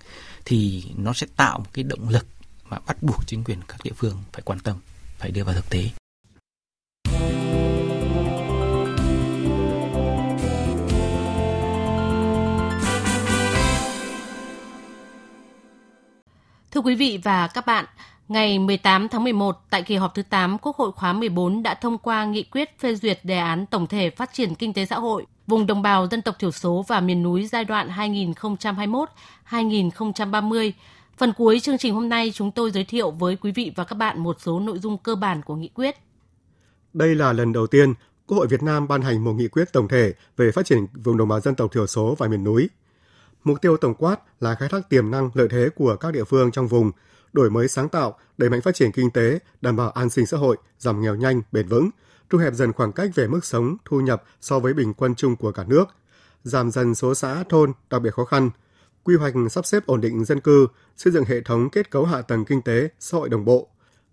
thì 0.45 0.83
nó 0.97 1.13
sẽ 1.13 1.27
tạo 1.35 1.59
một 1.59 1.69
cái 1.73 1.83
động 1.83 2.09
lực 2.09 2.25
mà 2.69 2.79
bắt 2.87 3.03
buộc 3.03 3.27
chính 3.27 3.43
quyền 3.43 3.59
các 3.67 3.83
địa 3.83 3.93
phương 3.95 4.23
phải 4.33 4.41
quan 4.45 4.59
tâm 4.59 4.77
phải 5.17 5.31
đưa 5.31 5.43
vào 5.43 5.55
thực 5.55 5.69
tế 5.69 5.89
Thưa 16.75 16.81
quý 16.81 16.95
vị 16.95 17.19
và 17.23 17.47
các 17.47 17.65
bạn, 17.65 17.85
ngày 18.27 18.59
18 18.59 19.07
tháng 19.09 19.23
11 19.23 19.57
tại 19.69 19.83
kỳ 19.83 19.95
họp 19.95 20.15
thứ 20.15 20.21
8 20.21 20.57
Quốc 20.57 20.75
hội 20.75 20.91
khóa 20.91 21.13
14 21.13 21.63
đã 21.63 21.73
thông 21.73 21.97
qua 21.97 22.25
nghị 22.25 22.43
quyết 22.43 22.79
phê 22.79 22.95
duyệt 22.95 23.19
đề 23.23 23.37
án 23.37 23.65
tổng 23.65 23.87
thể 23.87 24.09
phát 24.09 24.33
triển 24.33 24.55
kinh 24.55 24.73
tế 24.73 24.85
xã 24.85 24.95
hội 24.95 25.25
vùng 25.47 25.67
đồng 25.67 25.81
bào 25.81 26.07
dân 26.07 26.21
tộc 26.21 26.35
thiểu 26.39 26.51
số 26.51 26.85
và 26.87 26.99
miền 26.99 27.23
núi 27.23 27.47
giai 27.47 27.65
đoạn 27.65 27.89
2021-2030. 29.49 30.71
Phần 31.17 31.33
cuối 31.37 31.59
chương 31.59 31.77
trình 31.77 31.93
hôm 31.93 32.09
nay 32.09 32.31
chúng 32.33 32.51
tôi 32.51 32.71
giới 32.71 32.83
thiệu 32.83 33.11
với 33.11 33.35
quý 33.35 33.51
vị 33.51 33.71
và 33.75 33.83
các 33.83 33.95
bạn 33.95 34.19
một 34.19 34.37
số 34.39 34.59
nội 34.59 34.79
dung 34.79 34.97
cơ 34.97 35.15
bản 35.15 35.41
của 35.41 35.55
nghị 35.55 35.69
quyết. 35.73 35.95
Đây 36.93 37.15
là 37.15 37.33
lần 37.33 37.53
đầu 37.53 37.67
tiên 37.67 37.93
Quốc 38.27 38.37
hội 38.37 38.47
Việt 38.47 38.63
Nam 38.63 38.87
ban 38.87 39.01
hành 39.01 39.23
một 39.23 39.33
nghị 39.33 39.47
quyết 39.47 39.73
tổng 39.73 39.87
thể 39.87 40.13
về 40.37 40.51
phát 40.51 40.65
triển 40.65 40.85
vùng 41.03 41.17
đồng 41.17 41.27
bào 41.27 41.39
dân 41.39 41.55
tộc 41.55 41.71
thiểu 41.73 41.87
số 41.87 42.15
và 42.17 42.27
miền 42.27 42.43
núi. 42.43 42.69
Mục 43.45 43.61
tiêu 43.61 43.77
tổng 43.77 43.93
quát 43.93 44.19
là 44.39 44.55
khai 44.55 44.69
thác 44.69 44.89
tiềm 44.89 45.11
năng 45.11 45.29
lợi 45.33 45.47
thế 45.51 45.69
của 45.75 45.95
các 45.95 46.11
địa 46.11 46.23
phương 46.23 46.51
trong 46.51 46.67
vùng, 46.67 46.91
đổi 47.33 47.49
mới 47.49 47.67
sáng 47.67 47.89
tạo, 47.89 48.19
đẩy 48.37 48.49
mạnh 48.49 48.61
phát 48.61 48.75
triển 48.75 48.91
kinh 48.91 49.11
tế, 49.11 49.39
đảm 49.61 49.75
bảo 49.75 49.89
an 49.89 50.09
sinh 50.09 50.25
xã 50.25 50.37
hội, 50.37 50.57
giảm 50.79 51.01
nghèo 51.01 51.15
nhanh, 51.15 51.41
bền 51.51 51.67
vững, 51.67 51.89
thu 52.29 52.37
hẹp 52.37 52.53
dần 52.53 52.73
khoảng 52.73 52.91
cách 52.91 53.09
về 53.15 53.27
mức 53.27 53.45
sống, 53.45 53.77
thu 53.85 54.01
nhập 54.01 54.23
so 54.41 54.59
với 54.59 54.73
bình 54.73 54.93
quân 54.93 55.15
chung 55.15 55.35
của 55.35 55.51
cả 55.51 55.63
nước, 55.67 55.85
giảm 56.43 56.71
dần 56.71 56.95
số 56.95 57.15
xã, 57.15 57.43
thôn 57.49 57.73
đặc 57.89 58.01
biệt 58.01 58.13
khó 58.13 58.25
khăn, 58.25 58.49
quy 59.03 59.15
hoạch 59.15 59.33
sắp 59.51 59.65
xếp 59.65 59.85
ổn 59.85 60.01
định 60.01 60.25
dân 60.25 60.39
cư, 60.39 60.67
xây 60.97 61.13
dựng 61.13 61.25
hệ 61.25 61.41
thống 61.41 61.69
kết 61.69 61.91
cấu 61.91 62.05
hạ 62.05 62.21
tầng 62.21 62.45
kinh 62.45 62.61
tế, 62.61 62.89
xã 62.99 63.17
hội 63.17 63.29
đồng 63.29 63.45
bộ, 63.45 63.69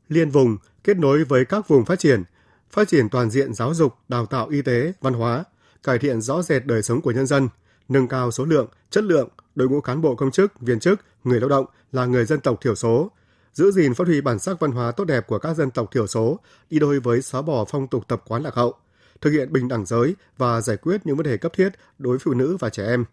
liên 0.08 0.30
vùng, 0.30 0.56
kết 0.84 0.96
nối 0.96 1.24
với 1.24 1.44
các 1.44 1.68
vùng 1.68 1.84
phát 1.84 1.98
triển, 1.98 2.24
phát 2.70 2.88
triển 2.88 3.08
toàn 3.08 3.30
diện 3.30 3.54
giáo 3.54 3.74
dục, 3.74 3.94
đào 4.08 4.26
tạo 4.26 4.48
y 4.48 4.62
tế, 4.62 4.92
văn 5.00 5.14
hóa, 5.14 5.44
cải 5.82 5.98
thiện 5.98 6.20
rõ 6.20 6.42
rệt 6.42 6.66
đời 6.66 6.82
sống 6.82 7.00
của 7.00 7.10
nhân 7.10 7.26
dân, 7.26 7.48
nâng 7.88 8.08
cao 8.08 8.30
số 8.30 8.44
lượng, 8.44 8.68
chất 8.90 9.04
lượng 9.04 9.28
đội 9.54 9.68
ngũ 9.68 9.80
cán 9.80 10.00
bộ 10.00 10.14
công 10.14 10.30
chức, 10.30 10.60
viên 10.60 10.80
chức, 10.80 11.00
người 11.24 11.40
lao 11.40 11.48
động 11.48 11.66
là 11.92 12.06
người 12.06 12.24
dân 12.24 12.40
tộc 12.40 12.60
thiểu 12.60 12.74
số, 12.74 13.10
giữ 13.52 13.70
gìn 13.70 13.94
phát 13.94 14.06
huy 14.06 14.20
bản 14.20 14.38
sắc 14.38 14.60
văn 14.60 14.72
hóa 14.72 14.92
tốt 14.92 15.04
đẹp 15.04 15.26
của 15.26 15.38
các 15.38 15.54
dân 15.54 15.70
tộc 15.70 15.90
thiểu 15.92 16.06
số, 16.06 16.40
đi 16.70 16.78
đôi 16.78 17.00
với 17.00 17.22
xóa 17.22 17.42
bỏ 17.42 17.64
phong 17.64 17.86
tục 17.86 18.08
tập 18.08 18.22
quán 18.26 18.42
lạc 18.42 18.54
hậu, 18.54 18.74
thực 19.20 19.30
hiện 19.30 19.52
bình 19.52 19.68
đẳng 19.68 19.86
giới 19.86 20.14
và 20.38 20.60
giải 20.60 20.76
quyết 20.76 21.06
những 21.06 21.16
vấn 21.16 21.26
đề 21.26 21.36
cấp 21.36 21.52
thiết 21.54 21.68
đối 21.98 22.10
với 22.10 22.18
phụ 22.18 22.34
nữ 22.34 22.56
và 22.60 22.70
trẻ 22.70 22.86
em, 22.86 23.04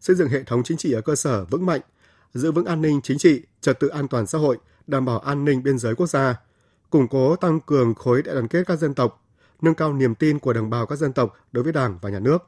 xây 0.00 0.16
dựng 0.16 0.28
hệ 0.28 0.42
thống 0.42 0.62
chính 0.62 0.76
trị 0.76 0.92
ở 0.92 1.00
cơ 1.00 1.14
sở 1.14 1.44
vững 1.44 1.66
mạnh, 1.66 1.80
giữ 2.34 2.52
vững 2.52 2.64
an 2.64 2.82
ninh 2.82 3.00
chính 3.02 3.18
trị, 3.18 3.42
trật 3.60 3.80
tự 3.80 3.88
an 3.88 4.08
toàn 4.08 4.26
xã 4.26 4.38
hội, 4.38 4.58
đảm 4.86 5.04
bảo 5.04 5.18
an 5.18 5.44
ninh 5.44 5.62
biên 5.62 5.78
giới 5.78 5.94
quốc 5.94 6.06
gia, 6.06 6.40
củng 6.90 7.08
cố 7.08 7.36
tăng 7.36 7.60
cường 7.60 7.94
khối 7.94 8.22
đại 8.22 8.34
đoàn 8.34 8.48
kết 8.48 8.66
các 8.66 8.78
dân 8.78 8.94
tộc, 8.94 9.24
nâng 9.62 9.74
cao 9.74 9.92
niềm 9.92 10.14
tin 10.14 10.38
của 10.38 10.52
đồng 10.52 10.70
bào 10.70 10.86
các 10.86 10.96
dân 10.96 11.12
tộc 11.12 11.36
đối 11.52 11.64
với 11.64 11.72
Đảng 11.72 11.98
và 12.02 12.10
Nhà 12.10 12.18
nước. 12.18 12.38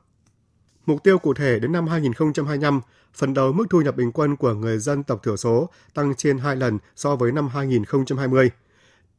Mục 0.87 1.03
tiêu 1.03 1.19
cụ 1.19 1.35
thể 1.35 1.59
đến 1.59 1.73
năm 1.73 1.87
2025, 1.87 2.81
phần 3.15 3.35
đầu 3.35 3.53
mức 3.53 3.67
thu 3.71 3.81
nhập 3.81 3.97
bình 3.97 4.13
quân 4.13 4.37
của 4.37 4.55
người 4.55 4.79
dân 4.79 5.03
tộc 5.03 5.23
thiểu 5.23 5.37
số 5.37 5.71
tăng 5.95 6.15
trên 6.15 6.39
2 6.39 6.57
lần 6.57 6.79
so 6.97 7.17
với 7.17 7.33
năm 7.33 7.49
2020. 7.49 8.51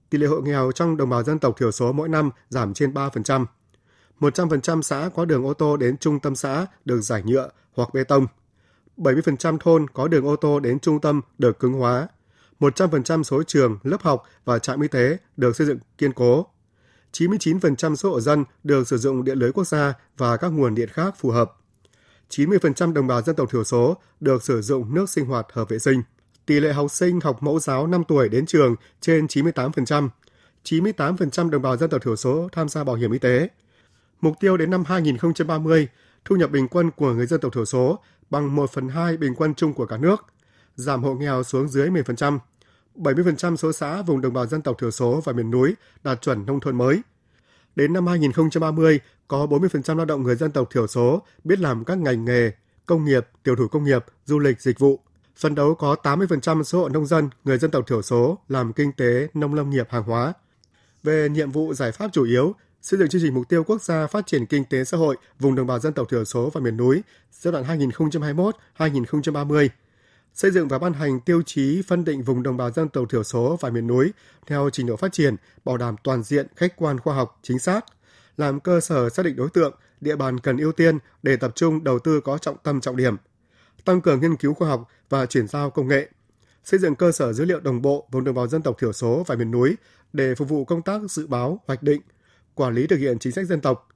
Tỷ 0.09 0.17
lệ 0.17 0.27
hộ 0.27 0.41
nghèo 0.41 0.71
trong 0.71 0.97
đồng 0.97 1.09
bào 1.09 1.23
dân 1.23 1.39
tộc 1.39 1.55
thiểu 1.57 1.71
số 1.71 1.91
mỗi 1.91 2.09
năm 2.09 2.29
giảm 2.49 2.73
trên 2.73 2.93
3%. 2.93 3.45
100% 4.19 4.81
xã 4.81 5.09
có 5.15 5.25
đường 5.25 5.45
ô 5.45 5.53
tô 5.53 5.77
đến 5.77 5.97
trung 5.97 6.19
tâm 6.19 6.35
xã 6.35 6.65
được 6.85 7.01
giải 7.01 7.23
nhựa 7.23 7.49
hoặc 7.73 7.93
bê 7.93 8.03
tông. 8.03 8.27
70% 8.97 9.57
thôn 9.57 9.87
có 9.89 10.07
đường 10.07 10.27
ô 10.27 10.35
tô 10.35 10.59
đến 10.59 10.79
trung 10.79 11.01
tâm 11.01 11.21
được 11.37 11.59
cứng 11.59 11.73
hóa. 11.73 12.07
100% 12.59 13.23
số 13.23 13.43
trường, 13.43 13.79
lớp 13.83 14.01
học 14.01 14.23
và 14.45 14.59
trạm 14.59 14.81
y 14.81 14.87
tế 14.87 15.17
được 15.37 15.55
xây 15.55 15.67
dựng 15.67 15.79
kiên 15.97 16.13
cố. 16.13 16.45
99% 17.19 17.95
số 17.95 18.09
hộ 18.09 18.21
dân 18.21 18.43
được 18.63 18.87
sử 18.87 18.97
dụng 18.97 19.23
điện 19.23 19.37
lưới 19.37 19.51
quốc 19.51 19.67
gia 19.67 19.93
và 20.17 20.37
các 20.37 20.47
nguồn 20.47 20.75
điện 20.75 20.89
khác 20.89 21.15
phù 21.17 21.29
hợp. 21.29 21.51
90% 22.29 22.93
đồng 22.93 23.07
bào 23.07 23.21
dân 23.21 23.35
tộc 23.35 23.51
thiểu 23.51 23.63
số 23.63 23.97
được 24.19 24.43
sử 24.43 24.61
dụng 24.61 24.93
nước 24.93 25.09
sinh 25.09 25.25
hoạt 25.25 25.47
hợp 25.53 25.69
vệ 25.69 25.79
sinh. 25.79 26.01
Tỷ 26.45 26.59
lệ 26.59 26.73
học 26.73 26.91
sinh 26.91 27.19
học 27.19 27.43
mẫu 27.43 27.59
giáo 27.59 27.87
5 27.87 28.03
tuổi 28.07 28.29
đến 28.29 28.45
trường 28.45 28.75
trên 29.01 29.25
98%. 29.25 30.09
98% 30.63 31.49
đồng 31.49 31.61
bào 31.61 31.77
dân 31.77 31.89
tộc 31.89 32.03
thiểu 32.03 32.15
số 32.15 32.49
tham 32.51 32.69
gia 32.69 32.83
bảo 32.83 32.95
hiểm 32.95 33.11
y 33.11 33.19
tế. 33.19 33.49
Mục 34.21 34.35
tiêu 34.39 34.57
đến 34.57 34.71
năm 34.71 34.83
2030, 34.85 35.87
thu 36.25 36.35
nhập 36.35 36.51
bình 36.51 36.67
quân 36.67 36.91
của 36.91 37.13
người 37.13 37.25
dân 37.25 37.41
tộc 37.41 37.53
thiểu 37.53 37.65
số 37.65 37.99
bằng 38.29 38.55
1 38.55 38.71
phần 38.71 38.89
2 38.89 39.17
bình 39.17 39.35
quân 39.35 39.55
chung 39.55 39.73
của 39.73 39.85
cả 39.85 39.97
nước, 39.97 40.25
giảm 40.75 41.03
hộ 41.03 41.13
nghèo 41.13 41.43
xuống 41.43 41.67
dưới 41.67 41.89
10%. 41.89 42.39
70% 42.95 43.55
số 43.55 43.71
xã 43.71 44.01
vùng 44.01 44.21
đồng 44.21 44.33
bào 44.33 44.45
dân 44.45 44.61
tộc 44.61 44.75
thiểu 44.79 44.91
số 44.91 45.21
và 45.23 45.33
miền 45.33 45.51
núi 45.51 45.75
đạt 46.03 46.21
chuẩn 46.21 46.45
nông 46.45 46.59
thôn 46.59 46.77
mới. 46.77 47.01
Đến 47.75 47.93
năm 47.93 48.07
2030, 48.07 48.99
có 49.27 49.45
40% 49.45 49.95
lao 49.95 50.05
động 50.05 50.23
người 50.23 50.35
dân 50.35 50.51
tộc 50.51 50.67
thiểu 50.73 50.87
số 50.87 51.21
biết 51.43 51.59
làm 51.59 51.85
các 51.85 51.97
ngành 51.97 52.25
nghề, 52.25 52.51
công 52.85 53.05
nghiệp, 53.05 53.27
tiểu 53.43 53.55
thủ 53.55 53.67
công 53.67 53.83
nghiệp, 53.83 54.05
du 54.25 54.39
lịch, 54.39 54.61
dịch 54.61 54.79
vụ. 54.79 54.99
Phấn 55.37 55.55
đấu 55.55 55.75
có 55.75 55.95
80% 56.03 56.63
số 56.63 56.81
hộ 56.81 56.89
nông 56.89 57.05
dân, 57.05 57.29
người 57.43 57.57
dân 57.57 57.71
tộc 57.71 57.87
thiểu 57.87 58.01
số 58.01 58.37
làm 58.47 58.73
kinh 58.73 58.91
tế, 58.91 59.27
nông 59.33 59.53
lâm 59.53 59.69
nghiệp, 59.69 59.87
hàng 59.89 60.03
hóa. 60.03 60.33
Về 61.03 61.29
nhiệm 61.29 61.51
vụ 61.51 61.73
giải 61.73 61.91
pháp 61.91 62.09
chủ 62.13 62.23
yếu, 62.23 62.55
xây 62.81 62.99
dựng 62.99 63.09
chương 63.09 63.21
trình 63.21 63.33
mục 63.33 63.49
tiêu 63.49 63.63
quốc 63.63 63.81
gia 63.81 64.07
phát 64.07 64.27
triển 64.27 64.45
kinh 64.45 64.65
tế 64.65 64.83
xã 64.83 64.97
hội 64.97 65.17
vùng 65.39 65.55
đồng 65.55 65.67
bào 65.67 65.79
dân 65.79 65.93
tộc 65.93 66.07
thiểu 66.09 66.25
số 66.25 66.49
và 66.53 66.61
miền 66.61 66.77
núi 66.77 67.01
giai 67.31 67.51
đoạn 67.51 67.79
2021-2030, 68.77 69.69
xây 70.35 70.51
dựng 70.51 70.67
và 70.67 70.79
ban 70.79 70.93
hành 70.93 71.19
tiêu 71.19 71.41
chí 71.41 71.81
phân 71.87 72.05
định 72.05 72.23
vùng 72.23 72.43
đồng 72.43 72.57
bào 72.57 72.71
dân 72.71 72.89
tộc 72.89 73.09
thiểu 73.09 73.23
số 73.23 73.57
và 73.61 73.69
miền 73.69 73.87
núi 73.87 74.11
theo 74.47 74.69
trình 74.73 74.87
độ 74.87 74.95
phát 74.95 75.13
triển, 75.13 75.35
bảo 75.65 75.77
đảm 75.77 75.95
toàn 76.03 76.23
diện, 76.23 76.47
khách 76.55 76.75
quan 76.75 76.99
khoa 76.99 77.15
học, 77.15 77.39
chính 77.43 77.59
xác, 77.59 77.85
làm 78.37 78.59
cơ 78.59 78.79
sở 78.79 79.09
xác 79.09 79.25
định 79.25 79.35
đối 79.35 79.49
tượng, 79.49 79.75
địa 80.01 80.15
bàn 80.15 80.39
cần 80.39 80.57
ưu 80.57 80.71
tiên 80.71 80.97
để 81.23 81.35
tập 81.35 81.51
trung 81.55 81.83
đầu 81.83 81.99
tư 81.99 82.21
có 82.21 82.37
trọng 82.37 82.57
tâm 82.63 82.81
trọng 82.81 82.95
điểm, 82.95 83.15
tăng 83.85 84.01
cường 84.01 84.21
nghiên 84.21 84.35
cứu 84.35 84.53
khoa 84.53 84.67
học 84.67 84.87
và 85.09 85.25
chuyển 85.25 85.47
giao 85.47 85.69
công 85.69 85.87
nghệ, 85.87 86.09
xây 86.63 86.79
dựng 86.79 86.95
cơ 86.95 87.11
sở 87.11 87.33
dữ 87.33 87.45
liệu 87.45 87.59
đồng 87.59 87.81
bộ 87.81 88.07
vùng 88.11 88.23
đồng 88.23 88.35
bào 88.35 88.47
dân 88.47 88.61
tộc 88.61 88.75
thiểu 88.79 88.93
số 88.93 89.23
và 89.27 89.35
miền 89.35 89.51
núi 89.51 89.75
để 90.13 90.35
phục 90.35 90.49
vụ 90.49 90.65
công 90.65 90.81
tác 90.81 91.01
dự 91.09 91.27
báo, 91.27 91.59
hoạch 91.67 91.83
định, 91.83 92.01
quản 92.53 92.73
lý 92.73 92.87
thực 92.87 92.99
hiện 92.99 93.19
chính 93.19 93.33
sách 93.33 93.45
dân 93.45 93.61
tộc, 93.61 93.89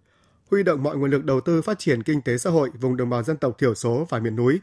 huy 0.51 0.63
động 0.63 0.83
mọi 0.83 0.97
nguồn 0.97 1.11
lực 1.11 1.25
đầu 1.25 1.41
tư 1.41 1.61
phát 1.61 1.79
triển 1.79 2.03
kinh 2.03 2.21
tế 2.21 2.37
xã 2.37 2.49
hội 2.49 2.69
vùng 2.81 2.97
đồng 2.97 3.09
bào 3.09 3.23
dân 3.23 3.37
tộc 3.37 3.57
thiểu 3.57 3.75
số 3.75 4.07
và 4.09 4.19
miền 4.19 4.35
núi. 4.35 4.59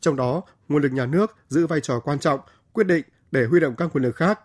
Trong 0.00 0.16
đó, 0.16 0.42
nguồn 0.68 0.82
lực 0.82 0.92
nhà 0.92 1.06
nước 1.06 1.36
giữ 1.48 1.66
vai 1.66 1.80
trò 1.80 2.00
quan 2.00 2.18
trọng, 2.18 2.40
quyết 2.72 2.84
định 2.84 3.04
để 3.30 3.46
huy 3.46 3.60
động 3.60 3.74
các 3.76 3.90
nguồn 3.94 4.02
lực 4.02 4.16
khác. 4.16 4.40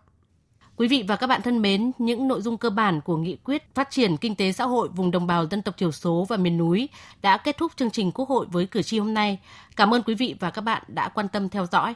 Quý 0.76 0.88
vị 0.88 1.06
và 1.08 1.16
các 1.16 1.28
bạn 1.28 1.42
thân 1.42 1.62
mến, 1.62 1.92
những 1.98 2.28
nội 2.28 2.42
dung 2.42 2.58
cơ 2.58 2.70
bản 2.70 3.02
của 3.02 3.18
nghị 3.18 3.36
quyết 3.36 3.76
phát 3.76 3.88
triển 3.92 4.18
kinh 4.18 4.36
tế 4.36 4.52
xã 4.52 4.64
hội 4.64 4.90
vùng 4.90 5.12
đồng 5.12 5.28
bào 5.28 5.48
dân 5.48 5.62
tộc 5.62 5.78
thiểu 5.78 5.92
số 5.92 6.26
và 6.30 6.38
miền 6.38 6.58
núi 6.58 6.90
đã 7.22 7.38
kết 7.38 7.58
thúc 7.58 7.72
chương 7.76 7.92
trình 7.92 8.12
Quốc 8.12 8.30
hội 8.30 8.46
với 8.52 8.66
cử 8.66 8.82
tri 8.82 9.00
hôm 9.00 9.14
nay. 9.14 9.40
Cảm 9.76 9.94
ơn 9.94 10.04
quý 10.04 10.16
vị 10.16 10.36
và 10.40 10.50
các 10.50 10.62
bạn 10.62 10.84
đã 10.88 11.10
quan 11.10 11.28
tâm 11.28 11.50
theo 11.50 11.66
dõi. 11.72 11.96